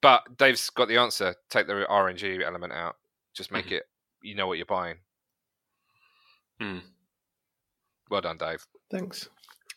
[0.02, 1.36] but Dave's got the answer.
[1.50, 2.98] Take the RNG element out.
[3.34, 3.72] Just make Mhm.
[3.78, 3.84] it.
[4.22, 4.98] You know what you're buying.
[6.60, 6.80] Hmm.
[8.10, 8.66] Well done, Dave.
[8.92, 9.30] Thanks.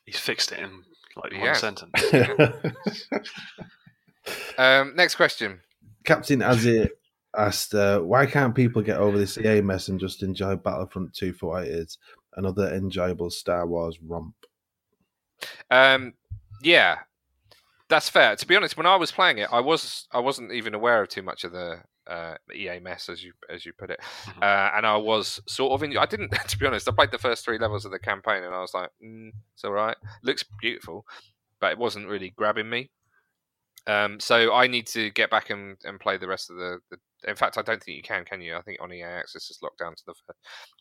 [0.05, 0.83] He's fixed it in
[1.17, 1.53] like one Yeah.
[1.55, 1.93] sentence.
[4.59, 5.61] Um, next question.
[6.05, 6.89] Captain Azir
[7.37, 11.33] asked, uh, "Why can't people get over this EA mess and just enjoy Battlefront 2
[11.33, 11.99] for what it is?
[12.35, 14.35] Another enjoyable Star Wars romp."
[15.71, 16.15] Um,
[16.63, 16.99] yeah,
[17.89, 18.37] that's fair.
[18.37, 21.09] To be honest, when I was playing it, I was I wasn't even aware of
[21.09, 24.43] too much of the uh, EA mess, as you as you put it, Mhm.
[24.43, 25.97] uh, and I was sort of in.
[25.99, 26.89] I didn't, to be honest.
[26.89, 29.65] I played the first three levels of the campaign, and I was like, mm, "It's
[29.65, 29.97] all right.
[30.23, 31.05] Looks beautiful,"
[31.61, 32.91] but it wasn't really grabbing me.
[33.87, 36.99] Um, so I need to get back and, and play the rest of the, the.
[37.29, 38.25] In fact, I don't think you can.
[38.25, 38.57] Can you?
[38.57, 40.35] I think on EA Access is locked down to the fir-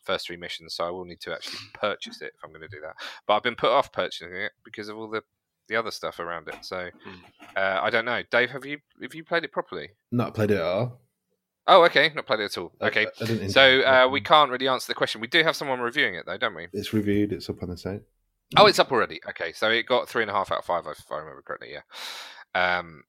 [0.04, 2.68] first three missions, so I will need to actually purchase it if I'm going to
[2.68, 2.94] do that.
[3.26, 5.22] But I've been put off purchasing it because of all the
[5.68, 6.64] the other stuff around it.
[6.64, 6.88] So
[7.56, 8.22] uh, I don't know.
[8.30, 9.90] Dave, have you have you played it properly?
[10.12, 11.00] Not played it at all.
[11.68, 12.72] Oh, okay, not played it at all.
[12.80, 15.20] Okay, I, didn't so uh, we can't really answer the question.
[15.20, 16.68] We do have someone reviewing it though, don't we?
[16.72, 17.32] It's reviewed.
[17.32, 18.02] It's up on the site.
[18.56, 19.20] Oh, it's up already.
[19.28, 21.70] Okay, so it got three and a half out of five, if I remember correctly.
[21.72, 21.80] Yeah.
[22.56, 23.04] Um.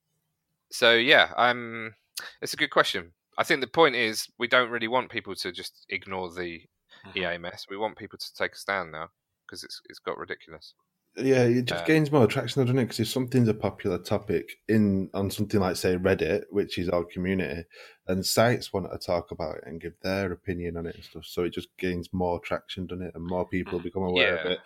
[0.71, 1.95] So yeah, um,
[2.41, 3.13] it's a good question.
[3.38, 6.62] I think the point is we don't really want people to just ignore the
[7.05, 7.17] Mhm.
[7.17, 7.65] EA mess.
[7.69, 9.10] We want people to take a stand now
[9.45, 10.73] because it's it's got ridiculous.
[11.19, 12.83] Yeah, it just Uh, gains more attraction, doesn't it?
[12.83, 17.03] Because if something's a popular topic in on something like say Reddit, which is our
[17.03, 17.65] community,
[18.07, 21.25] and sites want to talk about it and give their opinion on it and stuff,
[21.25, 23.15] so it just gains more traction, doesn't it?
[23.15, 24.60] And more people become aware of it.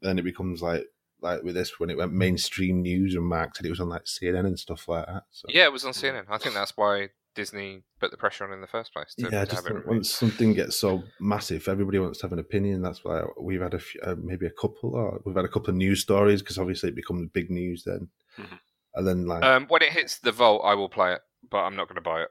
[0.00, 0.86] Then it becomes like
[1.20, 4.04] like with this when it went mainstream news and Mark said it was on like
[4.04, 5.24] CNN and stuff like that.
[5.30, 6.24] So Yeah, it was on CNN.
[6.28, 9.14] I think that's why Disney put the pressure on in the first place.
[9.18, 12.32] To, yeah, to just have it once something gets so massive, everybody wants to have
[12.32, 12.82] an opinion.
[12.82, 15.70] That's why we've had a few, uh, maybe a couple, or we've had a couple
[15.70, 18.58] of news stories because obviously it becomes big news then, Mhm.
[18.94, 21.76] and then like Um, when it hits the vault, I will play it, but I'm
[21.76, 22.30] not going to buy it.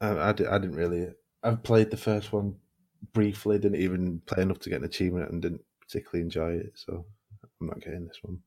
[0.00, 1.08] I, I, di- I didn't really.
[1.42, 2.56] I've played the first one
[3.12, 6.72] briefly, didn't even play enough to get an achievement, and didn't particularly enjoy it.
[6.74, 7.04] So
[7.62, 8.40] I'm not getting this one.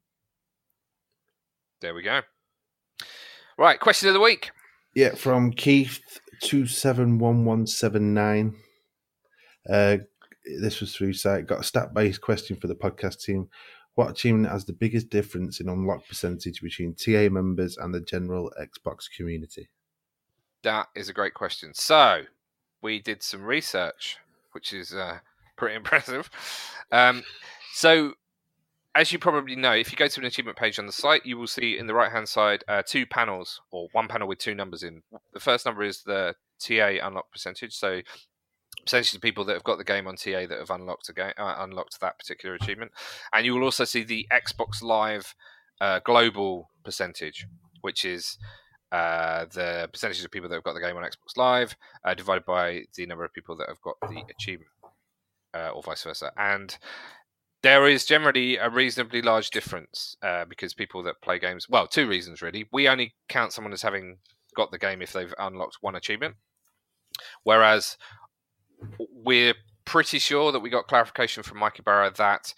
[1.79, 2.21] There we go.
[3.57, 4.51] Right, question of the week.
[4.93, 6.01] Yeah, from Keith
[6.41, 8.55] two seven one one seven nine.
[9.69, 9.97] Uh,
[10.61, 11.47] this was through site.
[11.47, 13.47] Got a stat based question for the podcast team.
[13.93, 18.51] What team has the biggest difference in unlock percentage between TA members and the general
[18.59, 19.69] Xbox community?
[20.63, 21.73] That is a great question.
[21.73, 22.23] So,
[22.81, 24.17] we did some research,
[24.51, 25.19] which is uh,
[25.55, 26.29] pretty impressive.
[26.91, 27.23] Um,
[27.73, 28.15] so,
[28.95, 31.37] as you probably know, if you go to an achievement page on the site, you
[31.37, 34.55] will see in the right hand side uh, two panels, or one panel with two
[34.55, 35.03] numbers in.
[35.33, 37.75] The first number is the TA unlock percentage.
[37.75, 38.01] So,
[38.83, 41.33] percentage of people that have got the game on TA that have unlocked a game,
[41.37, 42.91] uh, unlocked that particular achievement,
[43.33, 45.35] and you will also see the Xbox Live
[45.81, 47.45] uh, global percentage,
[47.81, 48.37] which is
[48.93, 51.75] uh, the percentage of people that have got the game on Xbox Live
[52.05, 54.71] uh, divided by the number of people that have got the achievement,
[55.53, 56.31] uh, or vice versa.
[56.37, 56.77] And
[57.65, 62.07] There is generally a reasonably large difference uh, because people that play games, well, two
[62.07, 62.67] reasons really.
[62.71, 64.17] We only count someone as having
[64.55, 66.35] got the game if they've unlocked one achievement,
[67.43, 67.97] whereas
[69.09, 72.53] we're pretty sure that we got clarification from Mike Ybarra that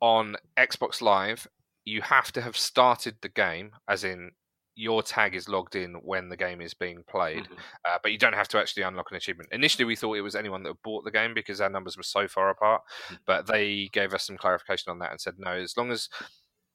[0.00, 1.46] on Xbox Live
[1.84, 4.30] you have to have started the game, as in
[4.76, 7.58] your tag is logged in when the game is being played, Mhm.
[7.86, 9.48] uh, but you don't have to actually unlock an achievement.
[9.50, 12.28] Initially, we thought it was anyone that bought the game because our numbers were so
[12.28, 13.18] far apart, Mhm.
[13.24, 16.08] but they gave us some clarification on that and said no, as long as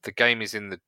[0.02, 0.82] the game is in the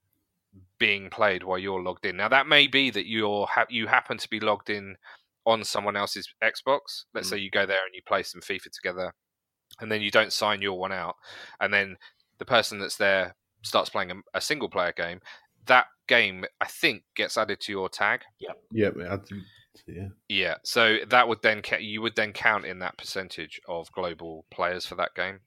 [0.80, 2.18] being played while you're logged in.
[2.18, 4.98] Now that may be that you're ha- you happen to be logged in
[5.46, 7.06] on someone else's Xbox.
[7.14, 7.30] Let's Mhm.
[7.32, 9.14] say you go there and you play some FIFA together,
[9.80, 11.16] and then you don't sign your one out,
[11.60, 11.98] and then
[12.40, 15.22] the person that's there starts playing a, a single player game.
[15.66, 18.22] That game, I think, gets added to your tag.
[18.72, 19.44] Yeah, I think,
[19.88, 20.08] yeah.
[20.30, 24.46] Yeah, so that would then ca- you would then count in that percentage of global
[24.52, 25.40] players for that game.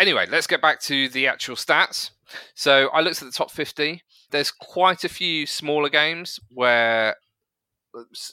[0.00, 2.10] Anyway, let's get back to the actual stats.
[2.54, 4.02] So I looked at the top 50.
[4.30, 7.16] There's quite a few smaller games where,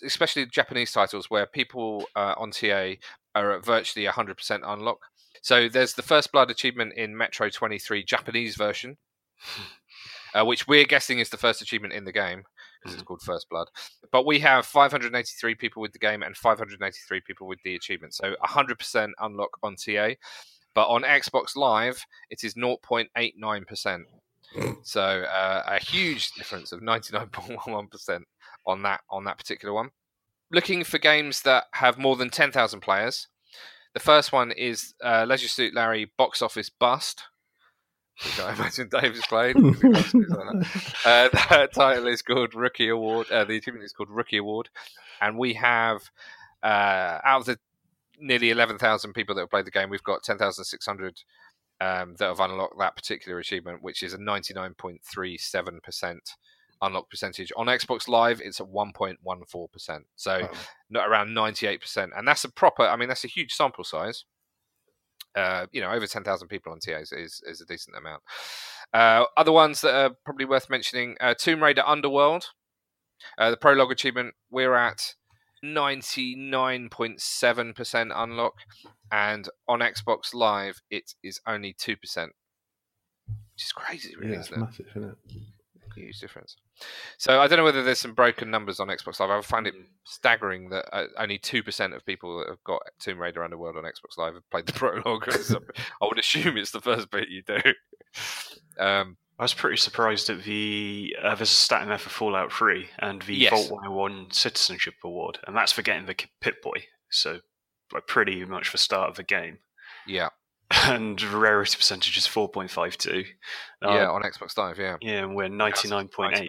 [0.03, 2.93] especially Japanese titles, where people uh, on TA
[3.33, 4.99] are at virtually 100% unlock.
[5.41, 8.97] So there's the First Blood achievement in Metro 23 Japanese version,
[10.35, 12.43] uh, which we're guessing is the first achievement in the game
[12.79, 13.67] because it's called First Blood.
[14.11, 18.13] But we have 583 people with the game and 583 people with the achievement.
[18.13, 20.09] So 100% unlock on TA.
[20.73, 24.03] But on Xbox Live, it is 0.89%.
[24.83, 28.21] So uh, a huge difference of 99.11%
[28.67, 29.89] on that on that particular one.
[30.51, 33.27] Looking for games that have more than 10,000 players.
[33.95, 37.23] The first one is uh, Leisure Suit Larry Box Office Bust,
[38.23, 39.55] which I imagine Dave's played.
[41.05, 43.29] Uh, that title is called Rookie Award.
[43.29, 44.69] Uh, the achievement is called Rookie Award,
[45.21, 46.09] and we have
[46.63, 47.59] uh, out of the
[48.19, 51.21] nearly eleven thousand people that have played the game, we've got ten thousand six hundred
[51.81, 55.79] um, that have unlocked that particular achievement, which is a ninety nine point three seven
[55.83, 56.31] percent
[56.81, 57.51] unlock percentage.
[57.55, 60.49] On Xbox Live, it's at one point one four percent, so Wow.
[60.89, 62.83] not around ninety eight percent, and that's a proper.
[62.83, 64.25] I mean, that's a huge sample size.
[65.35, 68.23] Uh, you know, over ten thousand people on TA is, is, a decent amount.
[68.93, 72.47] Uh, other ones that are probably worth mentioning: uh, Tomb Raider Underworld,
[73.37, 74.35] uh, the prologue achievement.
[74.49, 75.15] We're at
[75.61, 78.53] ninety nine point seven percent unlock,
[79.11, 82.31] and on Xbox Live, it is only two percent,
[83.27, 84.59] which is crazy, really, Yeah, isn't it?
[84.59, 85.17] massive, isn't it?
[85.95, 86.55] Huge difference.
[87.17, 89.29] So I don't know whether there's some broken numbers on Xbox Live.
[89.29, 89.73] I find it
[90.03, 93.83] staggering that uh, only two percent of people that have got Tomb Raider Underworld on
[93.83, 95.27] Xbox Live have played the prologue.
[96.01, 97.57] I would assume it's the first bit you do.
[98.77, 102.51] Um, I was pretty surprised at the uh, there's a stat in there for Fallout
[102.51, 103.51] 3 and the Yes.
[103.51, 106.83] Vault 101 Citizenship Award, and that's for getting the Pip-Boy.
[107.09, 107.39] So,
[107.93, 109.59] like, pretty much the start of the game.
[110.07, 110.29] yeah,
[110.85, 113.25] And the rarity percentage is 4.52.
[113.83, 114.97] Uh, yeah, on Xbox Live, yeah.
[115.01, 116.09] yeah, and we're 99.8.
[116.11, 116.47] 19.8.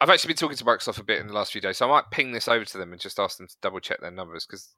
[0.00, 1.90] I've actually been talking to Microsoft a bit in the last few days, so I
[1.90, 4.46] might ping this over to them and just ask them to double check their numbers
[4.46, 4.74] because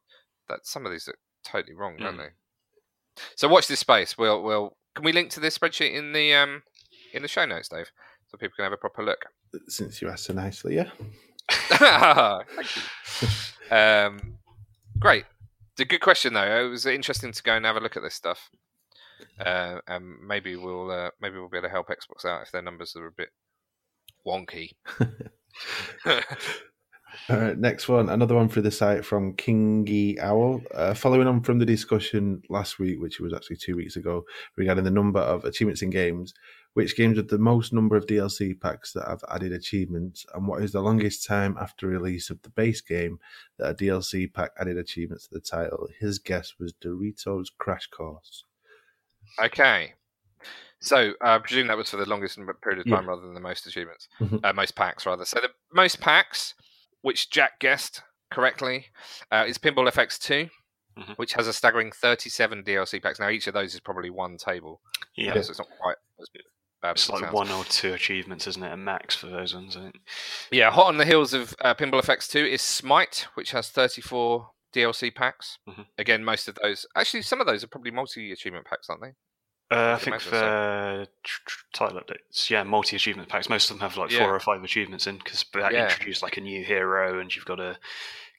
[0.48, 2.18] that some of these are totally wrong, don't Mm.
[2.18, 3.22] they?
[3.36, 4.18] So watch this space.
[4.18, 6.62] We'll, we'll can we link to this spreadsheet in the um
[7.14, 7.90] in the show notes, Dave,
[8.26, 9.24] so people can have a proper look.
[9.68, 10.90] Since you asked so nicely, yeah.
[11.48, 12.82] Thank you.
[13.70, 14.36] Um,
[14.98, 15.24] great.
[15.74, 16.66] It's a good question though.
[16.66, 18.48] It was interesting to go and have a look at this stuff.
[19.40, 22.62] Uh, and maybe we'll uh, maybe we'll be able to help Xbox out if their
[22.62, 23.30] numbers are a bit
[24.24, 24.70] wonky.
[27.28, 30.60] All right, next one, another one for the site from Kingy Owl.
[30.72, 34.24] Uh, following on from the discussion last week, which was actually two weeks ago,
[34.56, 36.34] regarding the number of achievements in games,
[36.74, 40.62] which games have the most number of DLC packs that have added achievements, and what
[40.62, 43.18] is the longest time after release of the base game
[43.58, 45.88] that a DLC pack added achievements to the title?
[46.00, 48.44] His guess was Doritos Crash Course.
[49.42, 49.94] okay.
[50.80, 52.96] So uh, I presume that was for the longest period of Yeah.
[52.96, 54.44] time rather than the most achievements, Mhm.
[54.44, 55.24] uh, most packs rather.
[55.24, 56.54] So the most packs,
[57.00, 58.88] which Jack guessed correctly,
[59.32, 60.50] uh, is Pinball FX 2
[60.98, 61.16] Mhm.
[61.16, 63.18] which has a staggering thirty-seven DLC packs.
[63.18, 64.80] Now each of those is probably one table.
[65.16, 66.42] Yeah, Uh, so it's not quite as bad
[66.92, 67.32] it's like sounds.
[67.34, 68.72] one or two achievements, isn't it?
[68.72, 70.00] A max for those ones, I think.
[70.50, 74.50] Yeah, hot on the heels of uh, Pinball FX 2 is Smite, which has 34
[74.74, 75.58] DLC packs.
[75.68, 75.86] Mhm.
[75.98, 79.12] Again, most of those, actually, some of those are probably multi achievement packs, aren't they?
[79.70, 83.48] Uh, I think imagine for tr- tr- title updates, yeah, multi achievement packs.
[83.48, 84.18] Most of them have like Yeah.
[84.18, 85.84] four or five achievements in because that Yeah.
[85.84, 87.78] introduced like a new hero, and you've got to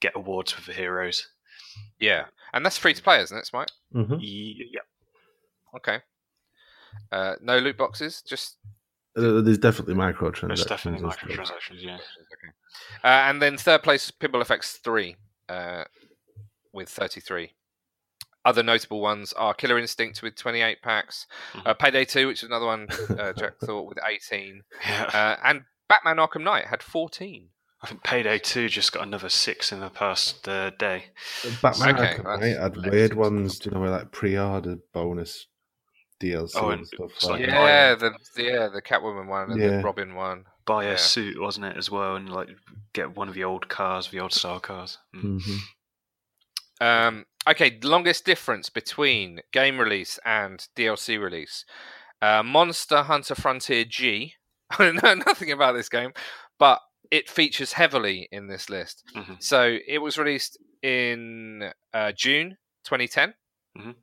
[0.02, 1.28] get awards for the heroes.
[2.00, 3.72] Yeah, and that's free to play, isn't it, Smite?
[3.94, 4.18] Mm-hmm.
[4.20, 4.82] Yeah,
[5.78, 6.02] Okay.
[7.12, 8.58] Uh, no loot boxes, just
[9.18, 10.48] Uh, there's definitely microtransactions.
[10.48, 11.82] there's definitely and microtransactions.
[11.82, 12.52] Yeah, okay.
[13.04, 15.16] Uh, and then third place, Pinball FX 3
[15.50, 15.84] uh,
[16.74, 17.54] with 33.
[18.44, 21.66] other notable ones are Killer Instinct with 28 packs, Mhm.
[21.66, 22.88] uh, Payday 2, which is another one
[23.18, 25.04] uh, Jack thought with 18, Yeah.
[25.06, 27.50] uh, and Batman Arkham Knight had 14.
[27.82, 31.06] I think Payday 2 just got another six in the past uh, day.
[31.62, 35.48] Batman Okay, Arkham Knight had weird ones, do you know, like pre-order bonus
[36.22, 37.50] DLC Oh, and and stuff like like.
[37.50, 39.78] Yeah, the yeah the Catwoman one and Yeah.
[39.78, 40.46] the Robin one.
[40.66, 40.96] Buy a Yeah.
[40.96, 42.50] suit, wasn't it, as well, and like
[42.94, 44.98] get one of the old cars, the old style cars.
[45.16, 45.40] Mm.
[45.42, 45.60] Mhm.
[46.82, 51.66] Um, okay, longest difference between game release and DLC release.
[52.22, 54.34] Uh, Monster Hunter Frontier G.
[54.72, 56.14] I know nothing about this game,
[56.60, 59.04] but it features heavily in this list.
[59.16, 59.42] Mhm.
[59.42, 63.36] So it was released in uh, June 2010,
[63.78, 63.96] Mhm.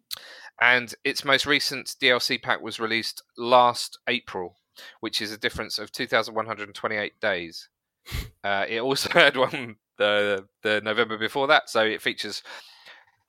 [0.61, 4.57] And its most recent DLC pack was released last April,
[5.01, 7.69] which is a difference of 2,128 days.
[8.45, 12.43] Uh, it also had one the the November before that, so it features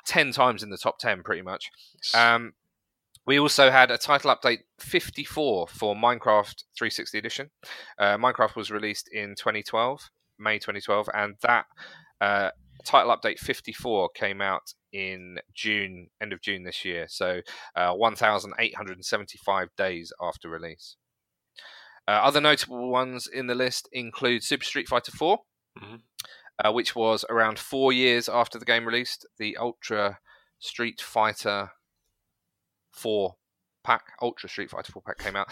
[0.08, 1.70] ten times in the top ten, pretty much.
[2.16, 2.54] Um,
[3.26, 7.50] we also had a title update 54 for Minecraft 360 edition.
[7.98, 10.10] Uh, Minecraft was released in 2012,
[10.40, 11.66] May 2012, and that
[12.20, 12.50] uh,
[12.84, 17.08] title update 54 came out in June, end of June this year.
[17.10, 17.42] So
[17.76, 20.96] uh, 1,875 days after release.
[22.08, 25.40] Uh, other notable ones in the list include Super Street Fighter 4,
[25.80, 26.02] Mhm.
[26.64, 29.26] uh, which was around four years after the game released.
[29.40, 30.20] The Ultra
[30.60, 31.72] Street Fighter
[32.92, 33.36] 4
[33.84, 35.48] pack, Ultra Street Fighter 4 pack came out.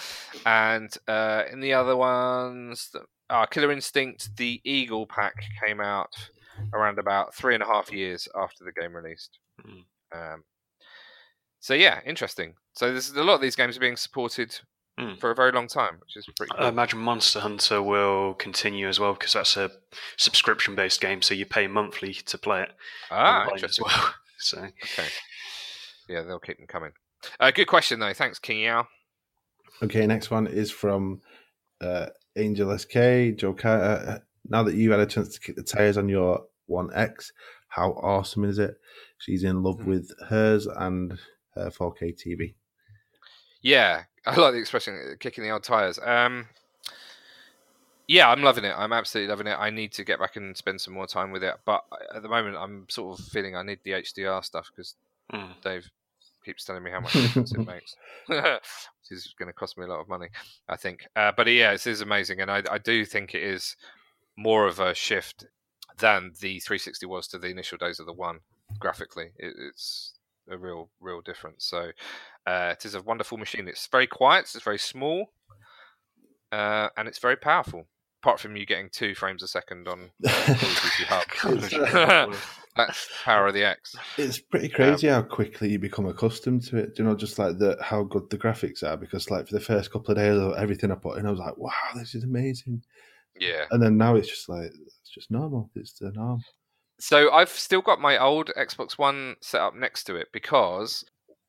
[0.45, 5.35] And uh, in the other ones, the- uh, Killer Instinct, the Eagle pack
[5.65, 6.13] came out
[6.73, 9.39] around about three and a half years after the game released.
[9.65, 9.83] Mm.
[10.33, 10.43] Um,
[11.59, 12.55] so yeah, interesting.
[12.73, 14.59] So there's a lot of these games are being supported
[14.99, 15.17] Mm.
[15.21, 16.65] for a very long time, which is pretty cool.
[16.65, 19.71] I imagine Monster Hunter will continue as well because that's a
[20.17, 22.71] subscription based game, so you pay monthly to play it
[23.09, 23.85] ah, as interesting.
[23.87, 24.13] well.
[24.37, 25.07] So Okay.
[26.09, 26.91] Yeah, they'll keep them coming.
[27.39, 28.13] Uh, good question though.
[28.13, 28.87] Thanks, King Yao.
[29.81, 31.21] Okay, next one is from
[31.79, 33.37] uh, Angel SK.
[33.37, 34.23] Joe Carter.
[34.51, 37.31] Now that you've had a chance to kick the tires on your One X,
[37.69, 38.75] how awesome is it?
[39.17, 39.89] She's in love Hmm.
[39.89, 41.17] with hers and
[41.55, 42.53] her 4K TV.
[43.61, 46.49] Yeah, I like the expression uh, "kicking the old tires." Um,
[48.09, 48.75] yeah, I'm loving it.
[48.77, 49.55] I'm absolutely loving it.
[49.57, 52.21] I need to get back and spend some more time with it, but uh, at
[52.21, 54.95] the moment, I'm sort of feeling I need the HDR stuff because
[55.31, 55.53] mm.
[55.63, 55.89] Dave
[56.43, 57.95] keeps telling me how much difference it makes.
[58.27, 60.27] Which is going to cost me a lot of money,
[60.67, 61.07] I think.
[61.15, 63.77] Uh, but yeah, it is amazing, and I, I do think it is
[64.37, 65.45] more of a shift
[65.99, 68.39] than the 360 was to the initial days of the one.
[68.79, 70.13] Graphically, it, it's
[70.49, 71.65] a real, real difference.
[71.65, 71.91] So
[72.47, 73.67] uh, it is a wonderful machine.
[73.67, 74.49] It's very quiet.
[74.53, 75.33] It's very small,
[76.51, 77.87] uh, and it's very powerful.
[78.23, 82.35] Apart from you getting two frames a second on Call of Duty Hub.
[82.75, 83.95] That's power of the X.
[84.17, 86.95] It's pretty crazy how quickly you become accustomed to it.
[86.95, 88.97] Do you know, just like the how good the graphics are?
[88.97, 91.39] Because like for the first couple of days of everything I put in, I was
[91.39, 92.83] like, "Wow, this is amazing!"
[93.39, 93.65] Yeah.
[93.71, 95.69] And then now it's just like it's just normal.
[95.75, 96.41] It's the norm.
[96.99, 101.03] So I've still got my old Xbox One set up next to it because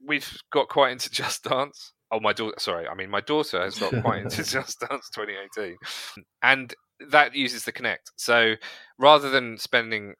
[0.06, 1.92] we've got quite into Just Dance.
[2.10, 2.54] Oh, my daughter.
[2.58, 5.76] Sorry, I mean my daughter has got quite into Just Dance 2018,
[6.42, 6.74] and
[7.10, 8.10] that uses the Kinect.
[8.16, 8.54] So
[8.98, 10.14] rather than spending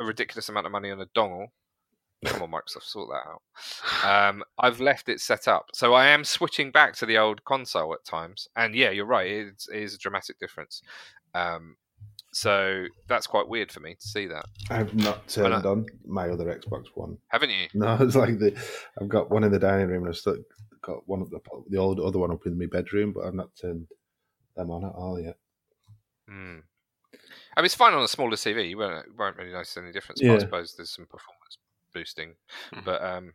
[0.00, 1.46] a ridiculous amount of money on a dongle,
[2.24, 4.28] come on Microsoft, sort that out.
[4.28, 7.94] Um, I've left it set up, so I am switching back to the old console
[7.94, 8.48] at times.
[8.56, 10.82] And yeah, you're right; it's, a dramatic difference.
[11.34, 11.76] Um,
[12.32, 14.44] so that's quite weird for me to see that.
[14.70, 17.18] I've not turned Well, on my other Xbox One.
[17.28, 17.66] Haven't you?
[17.74, 18.54] No, it's like the
[19.00, 20.36] I've got one in the dining room and I've still
[20.82, 21.40] got one of the
[21.70, 23.86] the old other one up in my bedroom, but I've not turned
[24.56, 25.36] them on at all yet.
[26.28, 26.58] Hmm.
[27.56, 28.70] I mean, it's fine on a smaller TV.
[28.70, 30.20] You won't, won't really notice any difference.
[30.20, 31.37] But I suppose there's some performance
[31.98, 32.34] boosting.
[32.74, 32.84] Mhm.
[32.84, 33.32] But um,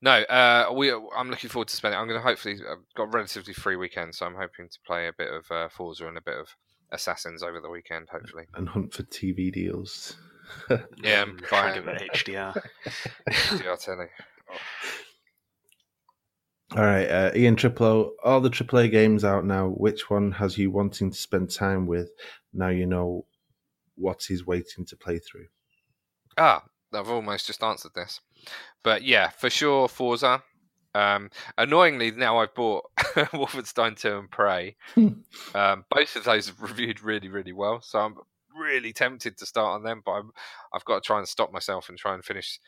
[0.00, 0.92] no, uh, we.
[0.92, 1.98] I'm looking forward to spending.
[1.98, 2.56] I'm going to hopefully.
[2.70, 5.68] I've got a relatively free weekend, so I'm hoping to play a bit of uh,
[5.68, 6.48] Forza and a bit of
[6.92, 8.08] Assassins over the weekend.
[8.10, 10.16] Hopefully, And hunt for TV deals.
[11.02, 12.52] Yeah, I'm try buying- and give it HDR.
[13.58, 14.06] DR telly.
[16.76, 19.68] All right, uh, Ian Triplo, all the AAA games out now.
[19.68, 22.10] Which one has you wanting to spend time with?
[22.52, 23.26] Now you know
[23.94, 25.46] what he's waiting to play through.
[26.36, 26.64] Ah,
[26.94, 28.20] I've almost just answered this,
[28.82, 30.42] but yeah, for sure, Forza.
[30.94, 34.76] Um, annoyingly, now I've bought Wolfenstein 2 and Prey.
[34.96, 38.14] um, both of those have reviewed really, really well, so I'm
[38.56, 40.02] really tempted to start on them.
[40.04, 40.30] But I'm,
[40.72, 42.60] I've got to try and stop myself and try and finish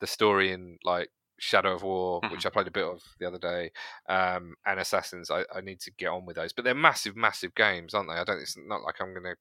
[0.00, 1.08] the story in like
[1.38, 3.70] Shadow of War, which I played a bit of the other day,
[4.08, 5.30] um, and Assassins.
[5.30, 8.16] I, I need to get on with those, but they're massive, massive games, aren't they?
[8.16, 8.40] I don't.
[8.40, 9.36] It's not like I'm going to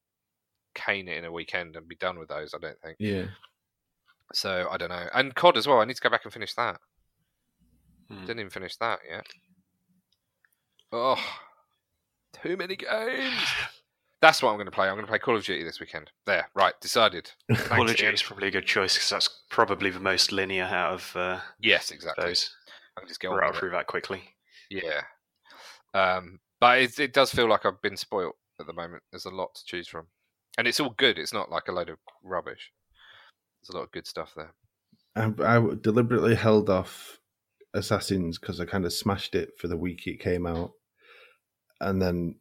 [0.76, 2.54] cane it in a weekend and be done with those.
[2.54, 2.96] I don't think.
[3.00, 3.26] Yeah.
[4.34, 5.08] So I don't know.
[5.14, 5.80] And COD as well.
[5.80, 6.80] I need to go back and finish that.
[8.10, 8.22] Hmm.
[8.22, 9.26] Didn't even finish that yet.
[10.92, 11.24] Oh,
[12.42, 13.34] too many games.
[14.22, 14.88] That's what I'm going to play.
[14.88, 16.12] I'm going to play Call of Duty this weekend.
[16.26, 17.32] There, right, decided.
[17.56, 20.92] Call of Duty is probably a good choice because that's probably the most linear out
[20.92, 22.26] of uh, Yes, exactly.
[22.26, 22.54] those.
[22.98, 23.56] I can just get it.
[23.56, 24.22] through that quickly.
[24.70, 25.04] Yeah.
[25.94, 29.04] Um, but it, it does feel like I've been spoilt at the moment.
[29.10, 30.08] There's a lot to choose from.
[30.58, 31.18] And it's all good.
[31.18, 32.74] It's not like a load of rubbish.
[33.62, 34.54] There's a lot of good stuff there.
[35.16, 37.20] I, I deliberately held off
[37.74, 40.72] Assassins because I kind of smashed it for the week it came out,
[41.82, 42.36] and then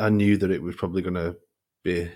[0.00, 1.36] I knew that it was probably going to
[1.82, 2.10] be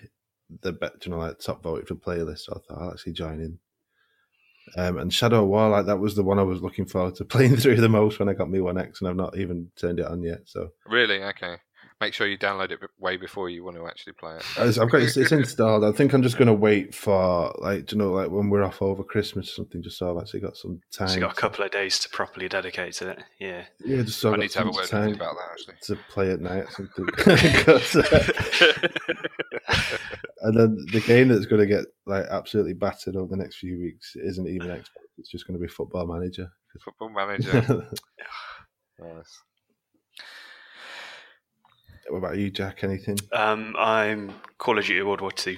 [0.63, 2.41] the you know, like top voted for playlist.
[2.41, 3.59] So I thought I'll actually join in.
[4.77, 7.25] Um, and Shadow of War, like that was the one I was looking forward to
[7.27, 10.01] playing through the most when I got me One X, and I've not even turned
[10.01, 10.41] it on yet.
[10.47, 11.23] So Really?
[11.23, 11.57] Okay.
[12.01, 14.43] Make sure you download it way before you want to actually play it.
[14.59, 15.85] I've got it's, it's installed.
[15.85, 18.81] I think I'm just going to wait for like, you know, like when we're off
[18.81, 21.09] over Christmas or something, just so I've actually got some time.
[21.09, 23.19] So you got a couple of days to properly dedicate to it.
[23.39, 23.65] Yeah.
[23.85, 25.51] Yeah, just so I I've need to have a word with time you about that
[25.53, 25.75] actually.
[25.83, 27.05] to play at night or something.
[27.65, 27.95] 'Cause,
[30.41, 33.79] and then the game that's going to get like absolutely battered over the next few
[33.79, 34.87] weeks isn't even Xbox.
[35.19, 36.51] It's just going to be Football Manager.
[36.83, 37.85] Football manager.
[42.11, 42.83] What about you, Jack?
[42.85, 43.19] Anything?
[43.33, 45.57] Um, I'm Call of Duty World War Two,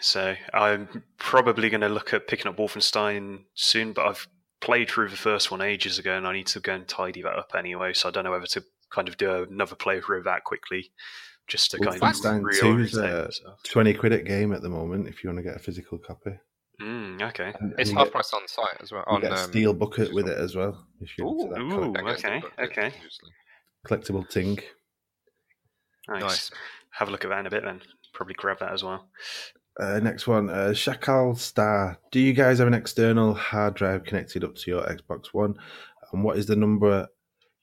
[0.00, 3.92] so I'm probably going to look at picking up Wolfenstein soon.
[3.92, 4.28] But I've
[4.60, 7.34] played through the first one ages ago, and I need to go and tidy that
[7.34, 7.92] up anyway.
[7.92, 10.90] So I don't know whether to kind of do another playthrough of that quickly,
[11.46, 13.50] just to kind of Wolfenstein 2 is, reorientate uh.
[13.64, 16.32] Twenty quid at game at the moment if you want to get a physical copy.
[16.80, 17.52] Mm, okay.
[17.58, 19.04] And, It's and half get, price on site as well.
[19.08, 20.86] you On get a um, steel bucket with it as well.
[21.00, 21.68] If you're into Ooh, that ooh.
[21.70, 22.92] collect- that goes to okay, okay.
[23.86, 24.58] collectible ting.
[26.08, 26.22] Nice.
[26.22, 26.50] Nice.
[26.90, 27.80] Have a look at that in a bit then.
[28.12, 29.08] Probably grab that as well.
[29.78, 31.98] Uh, next one, uh, Shakal Star.
[32.10, 35.54] Do you guys have an external hard drive connected up to your Xbox One?
[36.12, 37.06] And what is the number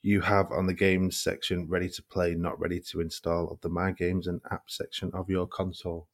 [0.04, 3.70] you have on the games section ready to play, not ready to install of the
[3.70, 6.08] My Games and Apps section of your console?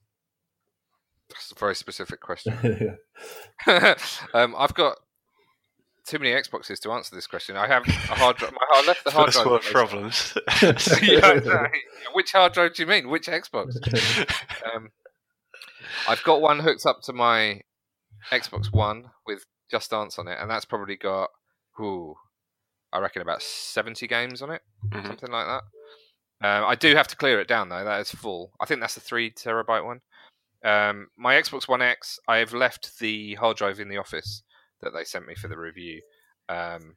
[1.29, 2.53] That's a very specific question.
[4.33, 4.99] um, I've got
[6.09, 7.55] too many Xboxes to answer this question.
[7.55, 8.51] I have a hard drive.
[8.53, 9.47] My, I left the hard First drive.
[9.47, 10.37] world problems.
[11.01, 11.79] Yeah, exactly.
[12.13, 13.09] Which hard drive do you mean?
[13.09, 13.75] Which Xbox?
[14.75, 14.89] Um,
[16.07, 17.61] I've got one hooked up to my
[18.31, 21.29] Xbox One with Just Dance on it, and that's probably got,
[21.79, 22.15] ooh,
[22.91, 25.07] I reckon about seventy games on it, Mhm.
[25.07, 25.63] something like that.
[26.47, 27.83] Um, I do have to clear it down though.
[27.83, 28.51] That is full.
[28.59, 30.01] I think that's the three terabyte one.
[30.63, 34.43] Um, my Xbox One X, I have left the hard drive in the office
[34.81, 36.01] that they sent me for the review.
[36.47, 36.95] Um,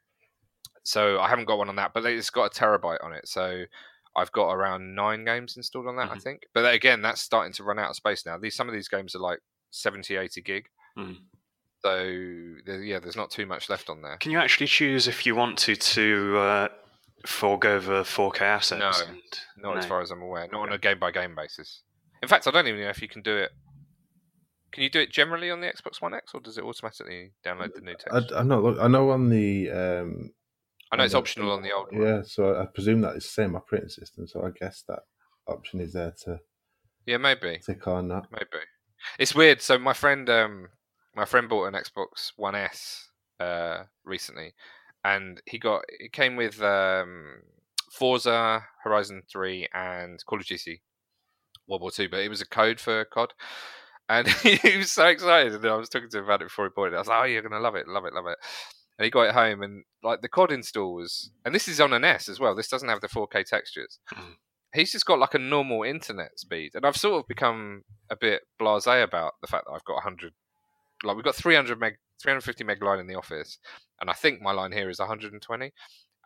[0.85, 3.28] so I haven't got one on that, but it's got a terabyte on it.
[3.28, 3.64] So
[4.16, 6.22] I've got around nine games installed on that, I Mhm.
[6.22, 6.43] think.
[6.55, 8.37] But again, that's starting to run out of space now.
[8.39, 9.39] These some of these games are like
[9.70, 10.68] 70, 80 gig.
[10.99, 11.18] Mhm.
[11.85, 14.16] So yeah, there's not too much left on there.
[14.18, 16.68] Can you actually choose if you want to to uh,
[17.26, 19.01] forego the 4K assets?
[19.01, 19.22] No, and-
[19.57, 20.49] Not as far as I'm aware.
[20.51, 21.83] Not on a game by game basis.
[22.22, 23.51] In fact, I don't even know if you can do it.
[24.73, 27.75] Can you do it generally on the Xbox One X, or does it automatically download
[27.75, 28.33] the new text?
[28.35, 28.61] I know.
[28.61, 29.70] Look, I know on the.
[29.70, 30.31] Um,
[30.91, 32.03] I know it's the- optional on the old one.
[32.03, 34.27] Yeah, so I presume that is the same operating system.
[34.27, 35.01] So I guess that
[35.47, 36.39] option is there to
[37.07, 37.61] Yeah, maybe.
[37.64, 38.25] tick on that.
[38.31, 38.64] Maybe.
[39.18, 39.61] It's weird.
[39.61, 40.68] So my friend, um,
[41.14, 43.09] my friend bought an Xbox One S
[43.41, 44.55] uh, recently,
[45.05, 47.43] and he got it came with um,
[47.91, 50.83] Forza Horizon Three and Call of Duty
[51.66, 53.33] World War Two, but it was a code for COD,
[54.13, 55.55] and he was so excited.
[55.55, 56.95] And I was talking to him about it before he bought it.
[56.95, 58.39] I was like, "Oh, you're gonna love it, love it, love it."
[58.99, 61.93] And he got it home, and like the COD install was, and this is on
[61.93, 62.55] an S as well.
[62.55, 63.99] This doesn't have the 4K textures.
[64.15, 64.37] Mm.
[64.75, 68.43] He's just got like a normal internet speed, and I've sort of become a bit
[68.61, 70.33] blasé about the fact that I've got 100,
[71.05, 73.59] like we've got 300 meg, 350 meg line in the office,
[74.01, 75.73] and I think my line here is 120,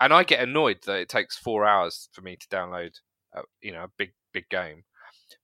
[0.00, 2.94] and I get annoyed that it takes four hours for me to download,
[3.34, 4.84] a, you know, a big big game.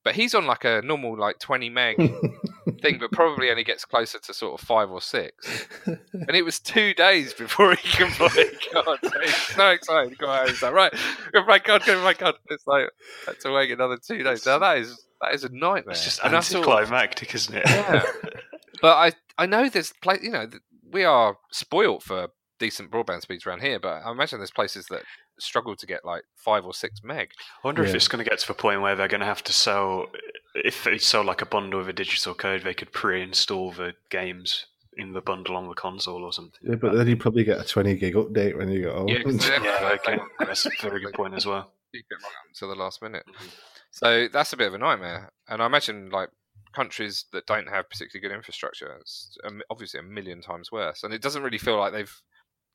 [0.04, 1.96] But he's on like a normal like 20 meg
[2.82, 5.66] thing, but probably only gets closer to sort of five or six.
[5.86, 8.98] And it was two days before he can play God.
[9.02, 10.48] So he's so excited to go out.
[10.48, 10.92] He's like, right,
[11.32, 12.34] go play God, go play God.
[12.50, 12.90] It's like,
[13.26, 14.44] had to wait another two days.
[14.44, 15.92] Now that is that is a nightmare.
[15.92, 17.62] It's just And I sort anticlimactic, isn't it?
[17.66, 18.02] Yeah.
[18.82, 20.48] but I I know there's play you know
[20.90, 22.28] we are spoilt for
[22.58, 25.02] decent broadband speeds around here, but I imagine there's places that
[25.42, 27.30] struggle to get like five or six meg.
[27.62, 29.42] I wonder if it's going to get to the point where they're going to have
[29.44, 30.06] to sell,
[30.54, 34.66] if they sell like a bundle with a digital code, they could pre-install the games
[34.96, 36.60] in the bundle on the console or something.
[36.62, 39.08] yeah, but then you probably get a 20 gig update when you get home.
[39.08, 40.18] Yeah, 'cause they- yeah, okay.
[40.40, 41.72] that's a very good point as well.
[41.92, 43.24] keep it right up to the last minute.
[43.26, 43.48] Mhm.
[43.90, 45.32] So that's a bit of a nightmare.
[45.48, 46.30] And I imagine like
[46.74, 48.96] countries that don't have particularly good infrastructure.
[49.00, 52.22] It's um, obviously a million times worse, and it doesn't really feel like they've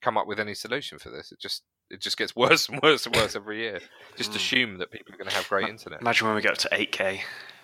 [0.01, 1.31] come up with any solution for this.
[1.31, 3.79] It just it just gets worse and worse and worse every year.
[4.17, 4.35] Just Mm.
[4.35, 6.01] assume that people are going to have great internet.
[6.01, 7.21] Imagine when we get up to 8K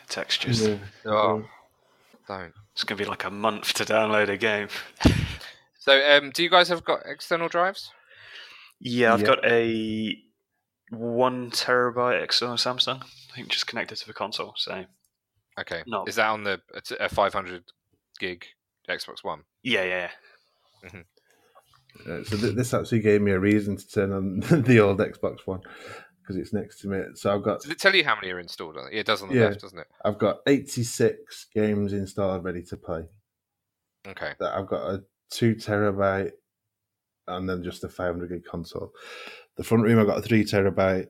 [0.10, 0.68] textures.
[0.68, 0.78] Yeah.
[1.06, 1.46] Oh,
[2.28, 2.54] don't.
[2.74, 4.68] It's going to be like a month to download a game.
[5.80, 7.92] So, um, do you guys have got external drives?
[8.80, 9.28] Yeah, I've Yeah.
[9.28, 10.18] got a
[10.90, 13.04] one terabyte external Samsung.
[13.04, 14.54] I think just connected to the console.
[14.58, 14.86] So
[15.60, 15.84] Okay.
[15.86, 16.06] No.
[16.06, 16.62] Is that on the
[17.00, 17.64] a 500
[18.20, 18.46] gig
[18.90, 19.44] Xbox One?
[19.64, 20.12] yeah, yeah,
[22.02, 25.40] Uh, so th- this actually gave me a reason to turn on the old Xbox
[25.46, 25.62] One
[26.22, 27.02] because it's next to me.
[27.16, 28.94] So I've got Does it tell you how many are installed on it?
[28.94, 29.46] Yeah, it does on the Yeah.
[29.48, 29.88] left, doesn't it?
[30.06, 33.04] I've got 86 games installed ready to play.
[34.08, 34.34] Okay.
[34.40, 36.32] That I've got a two terabyte
[37.28, 38.92] and then just a 500 gig console.
[39.58, 41.08] The front room I've got a three terabyte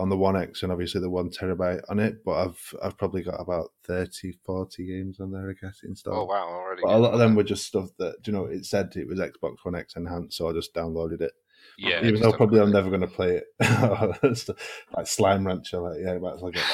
[0.00, 2.24] on the One X and obviously the one terabyte on it.
[2.24, 6.18] But I've I've probably got about 30, 40 games on there, I guess, installed.
[6.18, 6.82] Oh wow, already.
[6.82, 9.20] But a lot of them were just stuff that you know it said it was
[9.20, 11.32] Xbox One X enhanced, so I just downloaded it.
[11.78, 12.04] yeah.
[12.04, 13.46] Even though probably I'm never going to play it.
[14.96, 16.64] like Slime Rancher, like yeah, might as well get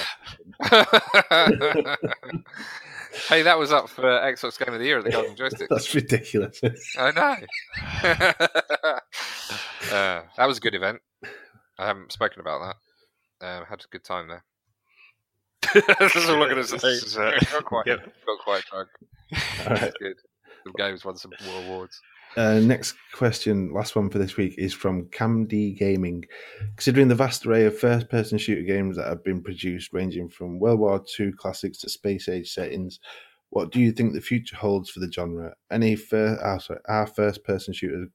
[0.61, 1.99] that.
[3.29, 5.69] hey, that was up for Xbox Game of the Year at the Golden Joystick.
[5.69, 6.61] That's ridiculous.
[6.99, 7.37] I know.
[9.93, 11.01] uh, that was a good event.
[11.79, 12.77] I haven't spoken about that.
[13.41, 14.45] Um, had a good time there.
[15.99, 16.77] That's all I'm going to say.
[16.79, 18.01] This uh, got quite, yep.
[18.27, 18.89] got quite drunk.
[19.61, 19.93] All right.
[19.99, 20.17] Good.
[20.65, 21.33] Some games won some
[21.65, 22.01] awards.
[22.37, 26.25] Uh, next question, last one for this week, is from Cam D Gaming.
[26.77, 30.59] Considering the vast array of first person shooter games that have been produced, ranging from
[30.59, 33.01] World War II classics to space age settings,
[33.51, 35.55] what do you think the future holds for the genre?
[35.71, 38.09] Any fir- ah, sorry, are first person shooter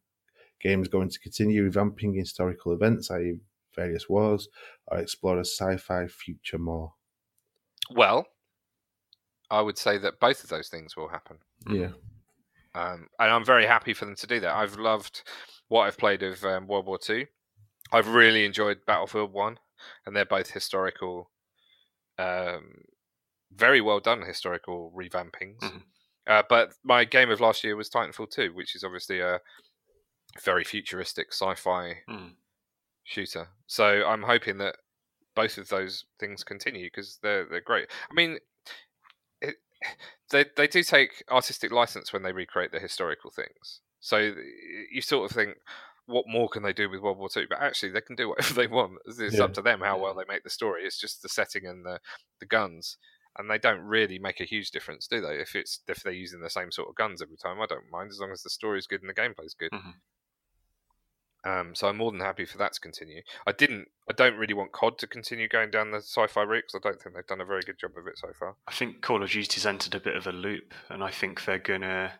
[0.59, 3.39] games going to continue revamping historical events, i.e.,
[3.75, 4.47] various wars,
[4.87, 6.93] or explore a sci fi future more?
[7.89, 8.27] Well,
[9.49, 11.37] I would say that both of those things will happen.
[11.69, 11.91] Yeah.
[12.73, 14.55] um, and I'm very happy for them to do that.
[14.55, 15.23] I've loved
[15.67, 17.25] what I've played of um, World War Two.
[17.91, 19.57] I've really enjoyed Battlefield One,
[20.05, 21.29] and they're both historical,
[22.17, 22.83] um,
[23.53, 25.59] very well done historical revampings.
[25.59, 25.83] Mhm.
[26.27, 29.39] Uh, but my game of last year was Titanfall Two, which is obviously a
[30.41, 32.35] very futuristic sci-fi Mm.
[33.11, 33.49] Shooter.
[33.67, 34.77] So I'm hoping that
[35.35, 37.89] both of those things continue because they're they're great.
[38.09, 38.39] I mean,
[39.41, 39.55] it,
[40.31, 43.81] they they do take artistic license when they recreate the historical things.
[43.99, 44.33] So
[44.91, 45.57] you sort of think,
[46.07, 47.45] what more can they do with World War Two?
[47.49, 48.99] But actually, they can do whatever they want.
[49.05, 49.43] It's Yeah.
[49.43, 50.85] up to them how well they make the story.
[50.85, 51.99] It's just the setting and the
[52.39, 52.97] the guns.
[53.37, 55.39] And they don't really make a huge difference, do they?
[55.39, 58.11] If it's if they're using the same sort of guns every time, I don't mind
[58.11, 59.71] as long as the story's good and the gameplay's good.
[59.71, 60.01] Mhm.
[61.43, 63.21] Um, so I'm more than happy for that to continue.
[63.47, 63.87] I didn't.
[64.09, 67.01] I don't really want COD to continue going down the sci-fi route because I don't
[67.01, 68.55] think they've done a very good job of it so far.
[68.67, 71.57] I think Call of Duty's entered a bit of a loop, and I think they're
[71.57, 72.13] gonna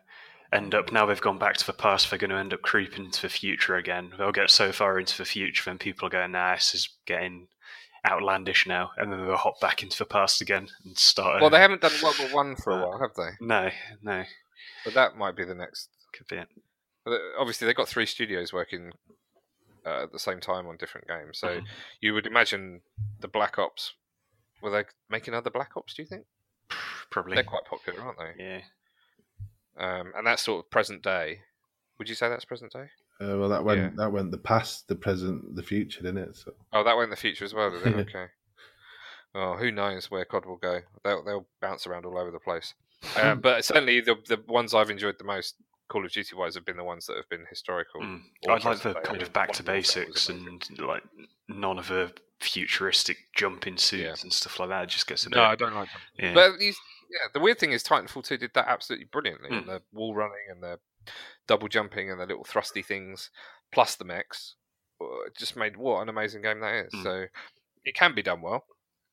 [0.52, 2.10] end up now they've gone back to the past.
[2.10, 4.12] They're going to end up creeping into the future again.
[4.18, 7.48] They'll get so far into the future, then people are going, "Nah, this is getting
[8.06, 11.40] outlandish now," and then they'll hop back into the past again and start.
[11.40, 13.30] Well, they haven't done World War One for a while, have they?
[13.40, 13.70] No,
[14.02, 14.24] no,
[14.84, 15.88] But that might be the next.
[16.12, 16.48] could be it.
[17.04, 18.92] But Obviously, they've got three studios working
[19.84, 21.38] uh, at the same time on different games.
[21.38, 21.66] So Mhm.
[22.00, 22.82] you would imagine
[23.20, 23.94] the Black Ops.
[24.60, 25.94] Were they making other Black Ops?
[25.94, 26.26] Do you think
[27.10, 27.34] Probably.
[27.34, 28.42] they're quite popular, aren't they?
[28.44, 28.62] Yeah.
[29.76, 31.40] Um, and that's sort of present day.
[31.98, 32.90] Would you say that's present day?
[33.20, 33.90] Uh, well, that went Yeah.
[33.96, 36.36] that went the past, the present, the future, didn't it?
[36.36, 38.08] So Oh, that went in the future as well, did it?
[38.08, 38.26] Okay.
[39.34, 40.82] Oh, who knows where COD will go?
[41.04, 42.74] They'll they'll bounce around all over the place.
[43.16, 45.56] Uh, but certainly, the the ones I've enjoyed the most,
[45.92, 48.00] Call of Duty wise, have been the ones that have been historical.
[48.00, 48.20] Mm.
[48.48, 49.00] I'd like the present day.
[49.00, 51.02] I kind of back to Modern Warfare was basics and like
[51.48, 54.14] none of the futuristic jumping suits Yeah.
[54.22, 54.84] and stuff like that.
[54.84, 55.36] It just gets a bit.
[55.36, 56.00] No, I don't like them.
[56.18, 56.34] yeah.
[56.34, 56.76] But these,
[57.10, 59.50] yeah, the weird thing is Titanfall 2 did that absolutely brilliantly.
[59.50, 59.58] Mm.
[59.58, 60.78] And the wall running and the
[61.46, 63.30] double jumping and the little thrusty things,
[63.72, 64.56] plus the mechs,
[65.00, 65.04] uh,
[65.38, 66.92] just made what an amazing game that is.
[66.94, 67.02] Mm.
[67.02, 67.24] So
[67.84, 68.64] it can be done well.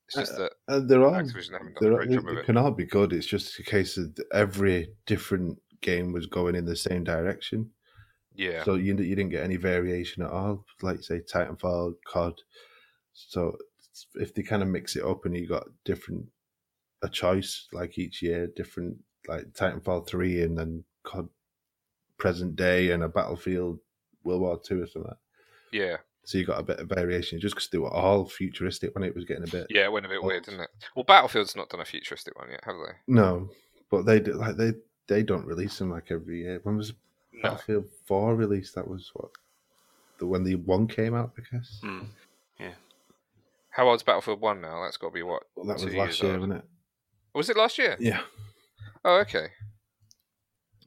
[0.08, 2.42] It's just that uh, they're all Activision haven't done they're, a great job of they
[2.42, 2.46] it.
[2.46, 3.14] can all be good.
[3.14, 7.70] It's just a case of every different game was going in the same direction.
[8.36, 8.64] Yeah.
[8.64, 10.66] So you you didn't get any variation at all.
[10.82, 12.42] Like say, Titanfall, COD.
[13.14, 13.58] So
[14.16, 16.26] if they kind of mix it up and you got different
[17.02, 21.30] a choice like each year, different like Titanfall three and then COD
[22.18, 23.80] present day and a Battlefield
[24.24, 25.12] World War Two or something.
[25.72, 25.98] Yeah.
[26.26, 29.16] So you got a bit of variation just because they were all futuristic when it
[29.16, 29.68] was getting a bit.
[29.70, 30.46] Yeah, it went a bit weird, Odd.
[30.46, 30.70] didn't it?
[30.96, 32.94] Well, Battlefield's not done a futuristic one yet, have they?
[33.08, 33.50] No,
[33.90, 34.74] but they do, like they
[35.10, 36.62] they don't release them like every year.
[36.64, 36.94] When was
[37.34, 37.42] No.
[37.44, 38.76] Battlefield Four released?
[38.76, 39.32] That was what
[40.20, 41.82] the when the one came out, I guess.
[41.84, 42.06] Mm.
[43.72, 44.84] How old's Battlefield 1 now?
[44.84, 45.44] That's got to be what?
[45.56, 46.42] Well, that was last year, old.
[46.42, 46.66] wasn't it?
[47.34, 47.96] Was it last year?
[48.00, 48.22] Yeah.
[49.06, 49.50] Oh, okay.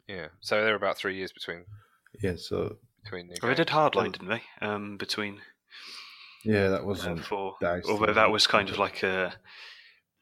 [0.09, 0.27] Yeah.
[0.41, 1.65] So there were about three years between
[2.21, 3.39] Yeah, so between the.
[3.41, 3.71] They did games.
[3.71, 4.43] Hardline, didn't they?
[4.61, 5.41] Um, between
[6.45, 7.25] yeah, that wasn't.
[7.25, 9.33] for Dice, although that was kind of like a.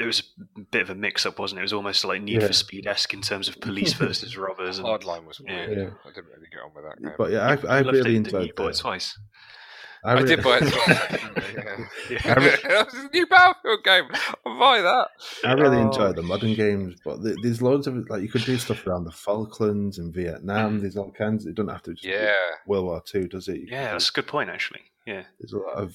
[0.01, 0.23] It was
[0.57, 1.61] a bit of a mix-up, wasn't it?
[1.61, 2.47] It was almost like Need Yeah.
[2.49, 4.79] for Speed esque in terms of police versus robbers.
[4.79, 5.67] And Hardline was Yeah.
[5.67, 5.79] weird.
[5.79, 5.91] Yeah.
[6.05, 7.15] I didn't really get on with that game.
[7.19, 8.81] But yeah, I, I loved really it, enjoyed You bought it that.
[8.81, 9.19] twice.
[10.03, 10.73] I, re- did buy it.
[10.89, 11.77] yeah.
[12.09, 12.19] Yeah.
[12.25, 14.05] I re- that was a new Battlefield game.
[14.47, 15.09] I'll buy that.
[15.45, 15.89] I really Oh.
[15.89, 19.05] enjoy the modern games, but th- there's loads of like you could do stuff around
[19.05, 20.79] the Falklands and Vietnam.
[20.79, 20.81] Mm.
[20.81, 21.45] There's all kinds.
[21.45, 22.33] It doesn't have to just be Yeah.
[22.67, 23.57] World War Two, does it?
[23.61, 24.81] You can Yeah, do- that's a good point, actually.
[25.07, 25.25] Yeah.
[25.39, 25.95] there's a lot of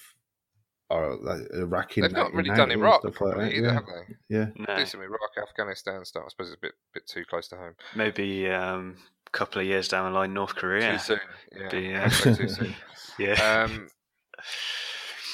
[0.89, 2.01] or like Iraqi.
[2.01, 3.73] They've not really done and Iraq stuff like that, either, yeah.
[3.73, 4.15] have they?
[4.29, 4.45] yeah.
[4.55, 6.23] No, Do some Iraq, Afghanistan stuff.
[6.25, 7.73] I suppose it's a bit bit too close to home.
[7.95, 10.93] maybe um, a couple of years down the line, North Korea.
[10.93, 11.19] Too soon.
[11.59, 11.69] Yeah.
[11.69, 12.75] Be, uh, too soon.
[13.17, 13.63] Yeah.
[13.65, 13.87] Um,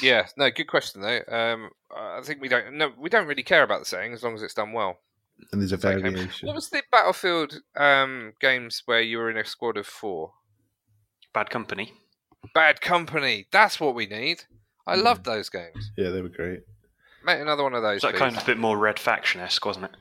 [0.04, 1.20] yeah, no, good question though.
[1.28, 4.36] Um, I think we don't no, we don't really care about the setting as long
[4.36, 4.97] as it's done well.
[5.52, 5.99] And there's a Okay.
[5.99, 6.45] variation.
[6.47, 10.34] What was the Battlefield um, games where you were in a squad of four?
[11.34, 11.93] Bad Company.
[12.54, 13.47] Bad Company.
[13.52, 14.43] That's what we need.
[14.88, 15.04] I Mm.
[15.04, 15.92] loved those games.
[15.98, 16.62] Yeah, they were great.
[17.24, 18.02] Make another one of those.
[18.02, 18.20] That please.
[18.20, 19.92] kind of a bit more Red Faction esque, wasn't it?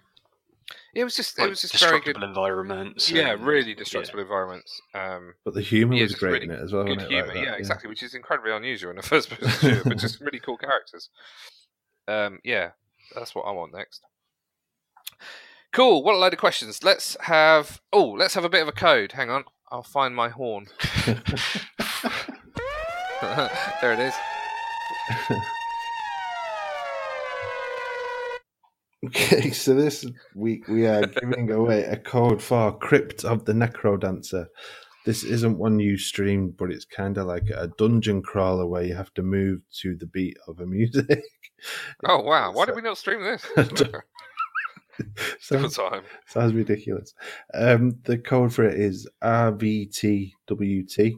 [0.95, 2.14] It was just it was just very good.
[2.14, 2.28] destructible good.
[2.28, 3.11] environments.
[3.11, 4.81] Yeah, and- really destructible environments.
[4.95, 6.85] Um, But the humour Yeah, was great really in it as well.
[6.85, 9.83] good humour, Like that, yeah, exactly, which is incredibly unusual in a first person shooter,
[9.89, 11.11] but just really cool characters.
[12.09, 12.70] Um, yeah,
[13.14, 14.03] that's what I want next.
[15.72, 16.03] Cool.
[16.03, 16.83] What a load of questions.
[16.83, 17.81] Let's have.
[17.93, 19.12] Oh, let's have a bit of a code.
[19.12, 20.66] Hang on, I'll find my horn.
[23.20, 24.14] there it is.
[29.06, 30.04] Okay, so this
[30.34, 34.44] week we are giving away a code for Crypt of the Necrodancer.
[35.06, 38.94] This isn't one you stream, but it's kind of like a dungeon crawler where you
[38.94, 41.22] have to move to the beat of a music.
[42.06, 42.52] Oh wow!
[42.52, 43.44] Why did we not stream this?
[45.40, 45.78] Sounds,
[46.26, 47.12] sounds ridiculous.
[47.52, 51.12] Um, the code for it is RVTWT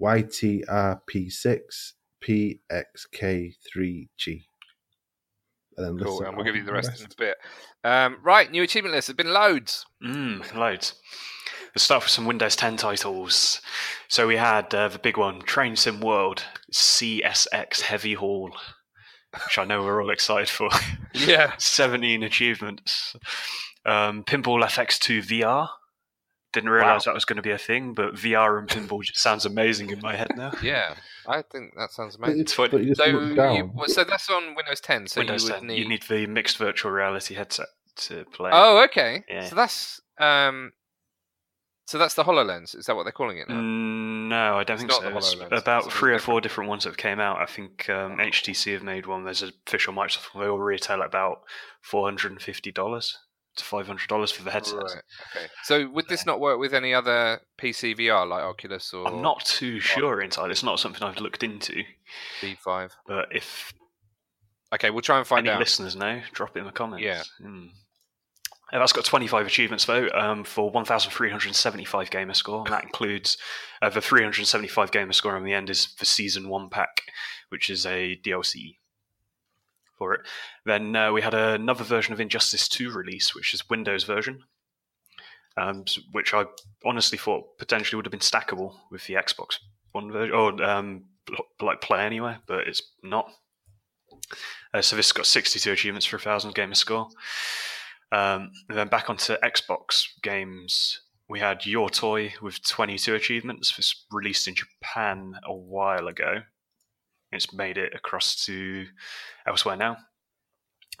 [0.00, 1.92] YTRP6
[2.26, 4.44] PXK3G.
[5.76, 7.36] And then Cool, listen and we'll give you on the rest in a bit.
[7.82, 9.08] Um, right, new achievement list.
[9.08, 9.86] There's been loads.
[10.04, 10.94] Mm, loads.
[11.74, 13.62] Let's start with some Windows 10 titles.
[14.08, 18.50] So we had uh, the big one, Train Sim World, CSX Heavy Haul,
[19.32, 20.68] which I know we're all excited for.
[21.14, 21.52] Yeah.
[21.58, 23.14] 17 achievements.
[23.84, 25.68] Um, Pinball FX2 VR.
[26.52, 27.12] Didn't realize Wow.
[27.12, 30.00] that was going to be a thing, but VR and pinball just sounds amazing in
[30.00, 30.52] my head now.
[30.62, 30.94] Yeah,
[31.26, 32.40] I think that sounds amazing.
[32.40, 35.06] it's, Twenty- but you So, you, so that's on Windows 10.
[35.06, 35.78] So Windows you would 10, need.
[35.78, 38.50] you need the mixed virtual reality headset to play.
[38.52, 39.24] Oh, okay.
[39.28, 39.46] Yeah.
[39.46, 40.72] So that's um,
[41.86, 42.76] so that's the Hololens.
[42.76, 43.56] Is that what they're calling it now?
[43.56, 45.10] Mm, No, I don't It's think not so.
[45.10, 47.38] the It's HoloLens, about something three or four different ones that have came out.
[47.38, 49.24] I think um, HTC have made one.
[49.24, 50.34] There's an official Microsoft.
[50.34, 50.44] one.
[50.44, 51.42] They all retail at about
[51.80, 53.18] four hundred and fifty dollars
[53.56, 54.78] to five hundred dollars for the headset.
[54.82, 55.02] Right.
[55.36, 55.46] Okay.
[55.64, 59.44] So would this not work with any other PC VR like Oculus or I'm not
[59.44, 60.52] too sure entirely.
[60.52, 61.82] It's not something I've looked into.
[62.40, 62.90] B5?
[63.06, 63.72] But if
[64.74, 65.60] Okay, we'll try and find any out.
[65.60, 67.04] listeners know, drop it in the comments.
[67.04, 67.22] Yeah.
[67.38, 67.66] Hmm.
[68.72, 72.64] Uh, that's got 25 achievements though um, for 1,375 gamer score.
[72.64, 73.36] And that includes
[73.82, 77.02] uh, the 375 gamer score on the end is the season one pack,
[77.50, 78.76] which is a DLC
[80.02, 80.20] for it.
[80.66, 84.40] Then uh, we had another version of Injustice 2 release, which is Windows version,
[85.56, 86.46] um, which I
[86.84, 89.58] honestly thought potentially would have been stackable with the Xbox
[89.92, 91.04] One version, or um,
[91.60, 93.30] like play anywhere, but it's not.
[94.74, 97.08] Uh, so this got 62 achievements for a thousand gamer score.
[98.10, 103.76] Um, and then back onto Xbox games, we had Your Toy with 22 achievements.
[103.76, 106.42] This released in Japan a while ago.
[107.32, 108.86] It's made it across to
[109.46, 109.96] elsewhere now.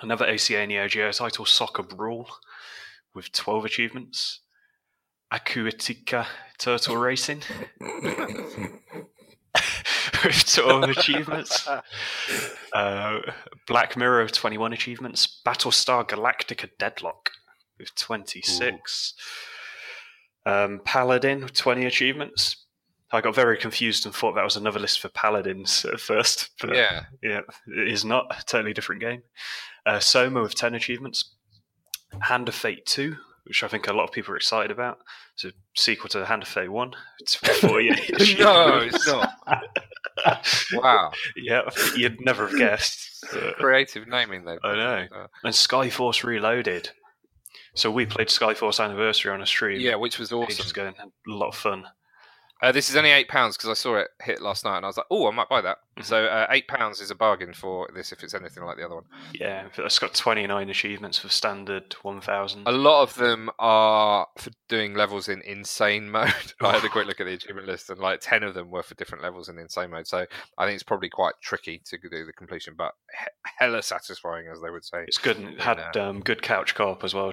[0.00, 2.28] Another ACA Neo Geo title, Soccer Brawl,
[3.14, 4.40] with 12 achievements.
[5.32, 6.26] Akuatika
[6.58, 7.42] Turtle Racing
[10.24, 11.68] with 12 achievements.
[12.72, 13.20] Uh,
[13.66, 15.40] Black Mirror, 21 achievements.
[15.46, 17.30] Battlestar Galactica Deadlock
[17.78, 19.14] with 26.
[20.44, 22.61] Um, Paladin, with 20 achievements.
[23.12, 26.50] I got very confused and thought that was another list for Paladins at first.
[26.60, 27.04] But Yeah.
[27.22, 28.26] yeah, it is not.
[28.30, 29.22] A totally different game.
[29.84, 31.34] Uh, Soma with 10 achievements.
[32.20, 34.98] Hand of Fate 2, which I think a lot of people are excited about.
[35.34, 36.94] It's a sequel to Hand of Fate 1.
[37.20, 39.30] It's 48 no, it's not.
[40.74, 41.10] Wow.
[41.36, 41.62] yeah,
[41.96, 43.24] you'd never have guessed.
[43.56, 44.58] Creative naming though.
[44.62, 45.06] I know.
[45.14, 46.90] Uh, and Skyforce Reloaded.
[47.74, 50.70] So we played Skyforce Anniversary on a stream yeah, which was ages awesome.
[50.70, 51.86] ago and had a lot of fun.
[52.62, 54.88] Uh, this is only eight pounds because I saw it hit last night and I
[54.88, 55.78] was like, oh, I might buy that.
[55.98, 56.04] Mhm.
[56.04, 58.94] So uh, eight pounds is a bargain for this if it's anything like the other
[58.94, 59.04] one.
[59.34, 62.62] Yeah, it's got 29 achievements for standard 1000.
[62.66, 66.32] A lot of them are for doing levels in insane mode.
[66.60, 68.84] I had a quick look at the achievement list and like ten of them were
[68.84, 70.06] for different levels in insane mode.
[70.06, 70.24] So
[70.56, 74.60] I think it's probably quite tricky to do the completion, but he- hella satisfying as
[74.62, 75.04] they would say.
[75.08, 77.32] It's good and it had um, good couch co-op as well.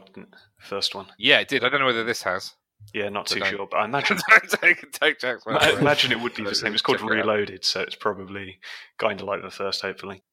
[0.60, 1.06] First one.
[1.20, 1.64] Yeah, it did.
[1.64, 2.54] I don't know whether this has.
[2.94, 5.70] Yeah, not So too don't- sure, but I imagine don't take, take Jack's word I
[5.70, 5.80] it.
[5.80, 6.74] imagine it would be the same.
[6.74, 7.14] It's called check it.
[7.14, 8.60] Reloaded, so it's probably
[8.98, 10.24] kind of like the first, hopefully.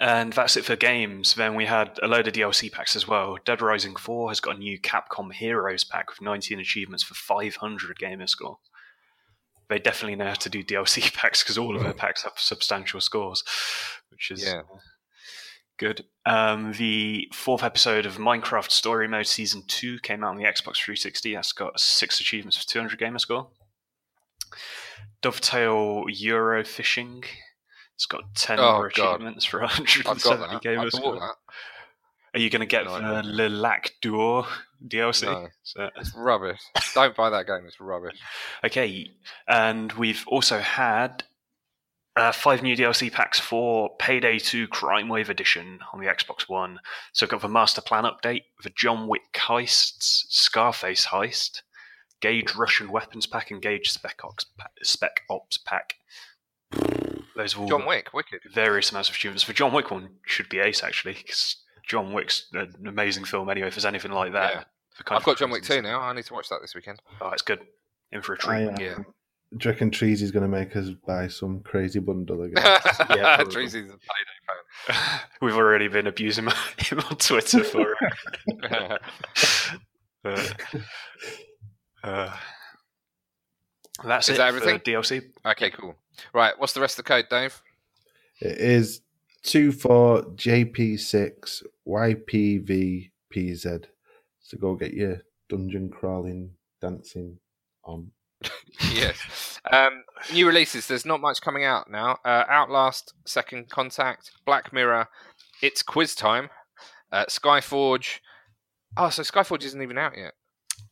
[0.00, 1.34] And that's it for games.
[1.34, 3.36] Then we had a load of DLC packs as well.
[3.44, 7.98] Dead Rising 4 has got a new Capcom Heroes pack with 19 achievements for 500
[7.98, 8.58] gamer score.
[9.68, 11.98] They definitely know how to do DLC packs because all of their hmm.
[11.98, 13.44] packs have substantial scores,
[14.10, 14.62] which is Yeah.
[15.78, 16.04] Good.
[16.24, 20.76] Um, the fourth episode of Minecraft Story Mode Season 2 came out on the Xbox
[20.76, 21.34] 360.
[21.34, 23.48] That's got six achievements for 200 gamer score.
[25.20, 27.24] Dovetail Euro Fishing.
[27.94, 29.14] It's got 10 Oh, more God.
[29.16, 30.62] achievements for 170 that.
[30.62, 31.14] Gamer score.
[31.20, 31.34] that.
[32.34, 33.36] Are you going to get No, the haven't.
[33.36, 34.46] Le Lac d'Or
[34.86, 35.24] DLC?
[35.24, 35.48] No.
[35.62, 36.60] So- It's rubbish.
[36.94, 37.64] Don't buy that game.
[37.66, 38.18] It's rubbish.
[38.64, 39.10] Okay,
[39.46, 41.24] and we've also had
[42.16, 46.78] uh, five new DLC packs for Payday 2 Crime Wave Edition on the Xbox One.
[47.12, 51.62] So we've got the Master Plan update, the John Wick heists, Scarface heist,
[52.20, 55.94] Gage Russian Weapons Pack, and Gage Spec Ops, pa- Spec Ops Pack.
[57.36, 58.40] Those are all John Wick, wicked.
[58.52, 59.44] various amounts of achievements.
[59.44, 61.56] The John Wick one should be ace, actually, because
[61.86, 64.52] John Wick's an amazing film anyway, if there's anything like that.
[64.54, 64.64] Yeah.
[65.08, 66.00] I've got John Wick 2 now.
[66.00, 67.00] I need to watch that this weekend.
[67.20, 67.60] Oh, it's good.
[68.12, 68.56] In for a treat.
[68.56, 68.98] I, uh, Yeah.
[69.56, 72.64] Do you reckon Treasy's going to make us buy some crazy bundle again?
[73.10, 73.52] Yeah, probably.
[73.52, 74.96] Treasy's a payday
[75.42, 76.46] We've already been abusing
[76.78, 77.98] him on Twitter for it.
[80.24, 80.46] Uh,
[82.04, 82.34] uh,
[84.04, 84.78] that's Is it that for everything?
[84.80, 85.22] DLC.
[85.44, 85.94] okay, cool.
[86.32, 87.60] Right, what's the rest of the code, Dave?
[88.40, 89.02] It is
[89.44, 93.84] 24JP6 YPVPZ.
[94.40, 96.50] So go get your dungeon crawling,
[96.80, 97.38] dancing
[97.84, 98.10] on.
[98.92, 99.60] Yes.
[99.70, 100.86] Um, new releases.
[100.86, 102.18] There's not much coming out now.
[102.24, 105.08] Uh, Outcast, Second Contact, Black Mirror,
[105.62, 106.50] It's Quiz Time,
[107.12, 108.20] uh, Skyforge.
[108.96, 110.32] Oh, so Skyforge isn't even out yet.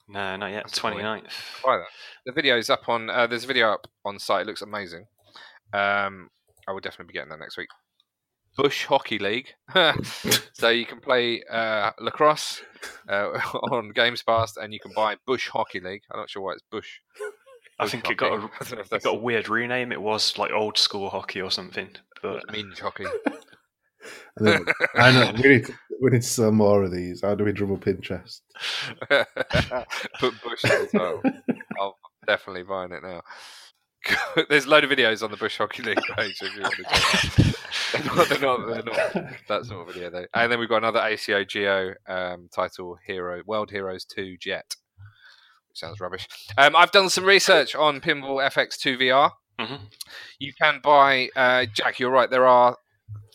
[0.09, 0.65] No, not yet.
[0.65, 1.33] That's a 29th.
[1.65, 1.83] Buy.
[2.27, 3.11] The video is up on.
[3.11, 4.43] Uh, there's a video up on site.
[4.43, 5.07] It looks amazing.
[5.73, 6.31] Um,
[6.67, 7.69] I will definitely be getting that next week.
[8.57, 9.55] Bush Hockey League.
[10.53, 12.63] so you can play uh, lacrosse
[13.09, 13.29] uh,
[13.71, 16.03] on Games Past, and you can buy Bush Hockey League.
[16.11, 16.99] I'm not sure why it's Bush.
[17.81, 18.55] I Bush think it got a, hockey.
[18.61, 19.93] I don't know if it got a weird rename.
[19.93, 21.89] It was like old school hockey or something.
[22.23, 23.07] But minge hockey.
[24.39, 24.65] And then,
[24.95, 27.21] I know we need, to, we need to sell more of these.
[27.21, 28.43] How do we drum up interest?
[29.11, 31.23] Put Bush in the title.
[31.79, 31.93] I'm
[32.27, 33.21] definitely buying it now.
[34.49, 36.85] There's a load of videos on the Bush Hockey League page if you want to
[36.85, 37.51] check.
[37.93, 40.27] They're not, they're not, they're not that sort of video though.
[40.33, 44.77] And then we've got another ACA NeoGeo um, title, Hero World Heroes 2 Jet.
[45.75, 46.27] Sounds rubbish.
[46.59, 49.33] Um, I've done some research on Pinball FX2 VR.
[49.59, 49.81] Mhm.
[50.39, 52.77] You can buy, uh, Jack, you're right, there are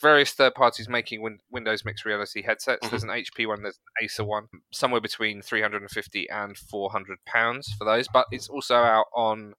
[0.01, 2.85] various third parties making win- Windows mixed reality headsets.
[2.85, 2.89] Mhm.
[2.89, 7.85] There's an HP one, there's an Acer one, somewhere between 350 and 400 pounds for
[7.85, 8.07] those.
[8.07, 9.53] But it's also out on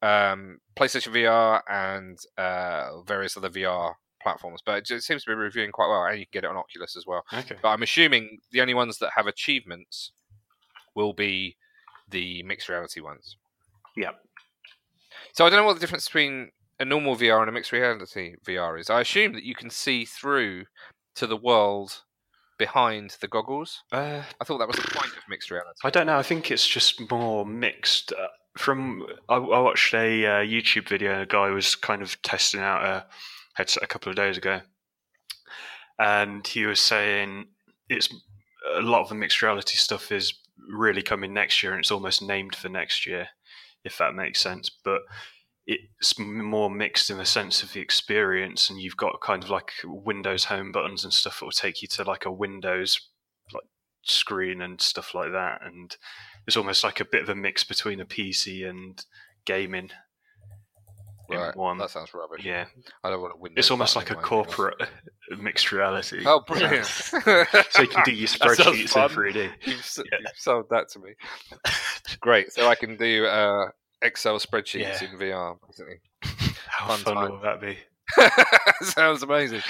[0.00, 4.62] um, PlayStation VR and uh, various other VR platforms.
[4.64, 6.96] But it seems to be reviewing quite well, and you can get it on Oculus
[6.96, 7.24] as well.
[7.32, 7.56] okay.
[7.60, 10.12] But I'm assuming the only ones that have achievements
[10.94, 11.56] will be
[12.10, 13.36] the mixed reality ones.
[13.96, 14.20] Yep.
[15.32, 16.50] So I don't know what the difference between
[16.80, 18.90] a normal VR and a mixed reality VR is.
[18.90, 20.64] I assume that you can see through
[21.16, 22.02] to the world
[22.58, 23.82] behind the goggles.
[23.92, 25.78] Uh, I thought that was the point of mixed reality.
[25.84, 26.18] I don't know.
[26.18, 28.12] I think it's just more mixed.
[28.12, 31.22] Uh, from I, I watched a uh, YouTube video.
[31.22, 33.06] A guy was kind of testing out a
[33.54, 34.60] headset a couple of days ago,
[35.98, 37.46] and he was saying
[37.88, 38.08] it's
[38.74, 40.34] a lot of the mixed reality stuff is
[40.70, 43.28] really coming next year, and it's almost named for next year,
[43.84, 44.70] if that makes sense.
[44.84, 45.02] But
[45.66, 49.70] it's more mixed in the sense of the experience, and you've got kind of like
[49.84, 52.98] Windows home buttons and stuff that will take you to like a Windows
[53.52, 53.64] like
[54.02, 55.96] screen and stuff like that, and
[56.46, 59.04] it's almost like a bit of a mix between a PC and
[59.44, 59.90] gaming.
[61.36, 61.78] Right, one.
[61.78, 62.44] that sounds rubbish.
[62.44, 62.66] Yeah,
[63.04, 63.52] I don't want to win.
[63.56, 64.76] it's almost like a corporate
[65.38, 66.22] mixed reality.
[66.24, 66.86] Oh, brilliant!
[66.86, 69.10] so you can do your spreadsheets in fun.
[69.10, 69.50] 3D.
[69.64, 70.18] You've, Yeah.
[70.20, 71.10] you've sold that to me.
[72.20, 72.52] Great.
[72.52, 73.66] So I can do uh,
[74.02, 75.10] Excel spreadsheets Yeah.
[75.10, 75.96] in VR, basically.
[76.66, 77.76] How Fun fun, will that be?
[78.86, 79.62] Sounds amazing.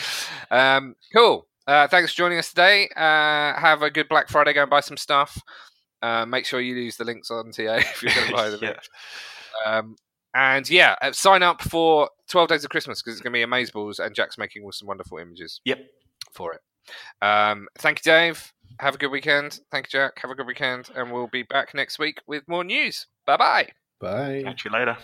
[0.51, 1.47] Um, cool.
[1.67, 2.89] Uh, thanks for joining us today.
[2.97, 4.53] Uh, have a good Black Friday.
[4.53, 5.41] Go and buy some stuff.
[6.01, 8.61] Uh, make sure you use the links on TA if you're going to buy them.
[8.63, 8.75] yeah.
[9.67, 9.97] Um,
[10.35, 13.45] And yeah, uh, sign up for 12 Days of Christmas because it's going to be
[13.51, 15.79] Amazeballs and Jack's making all some wonderful images Yep.
[16.33, 16.61] for it.
[17.21, 18.53] Um, thank you, Dave.
[18.81, 19.61] Have a good weekend.
[19.71, 20.19] Thank you, Jack.
[20.21, 20.91] Have a good weekend.
[20.95, 23.07] And we'll be back next week with more news.
[23.27, 23.69] Bye bye.
[24.01, 24.43] Bye.
[24.45, 24.97] Catch you later.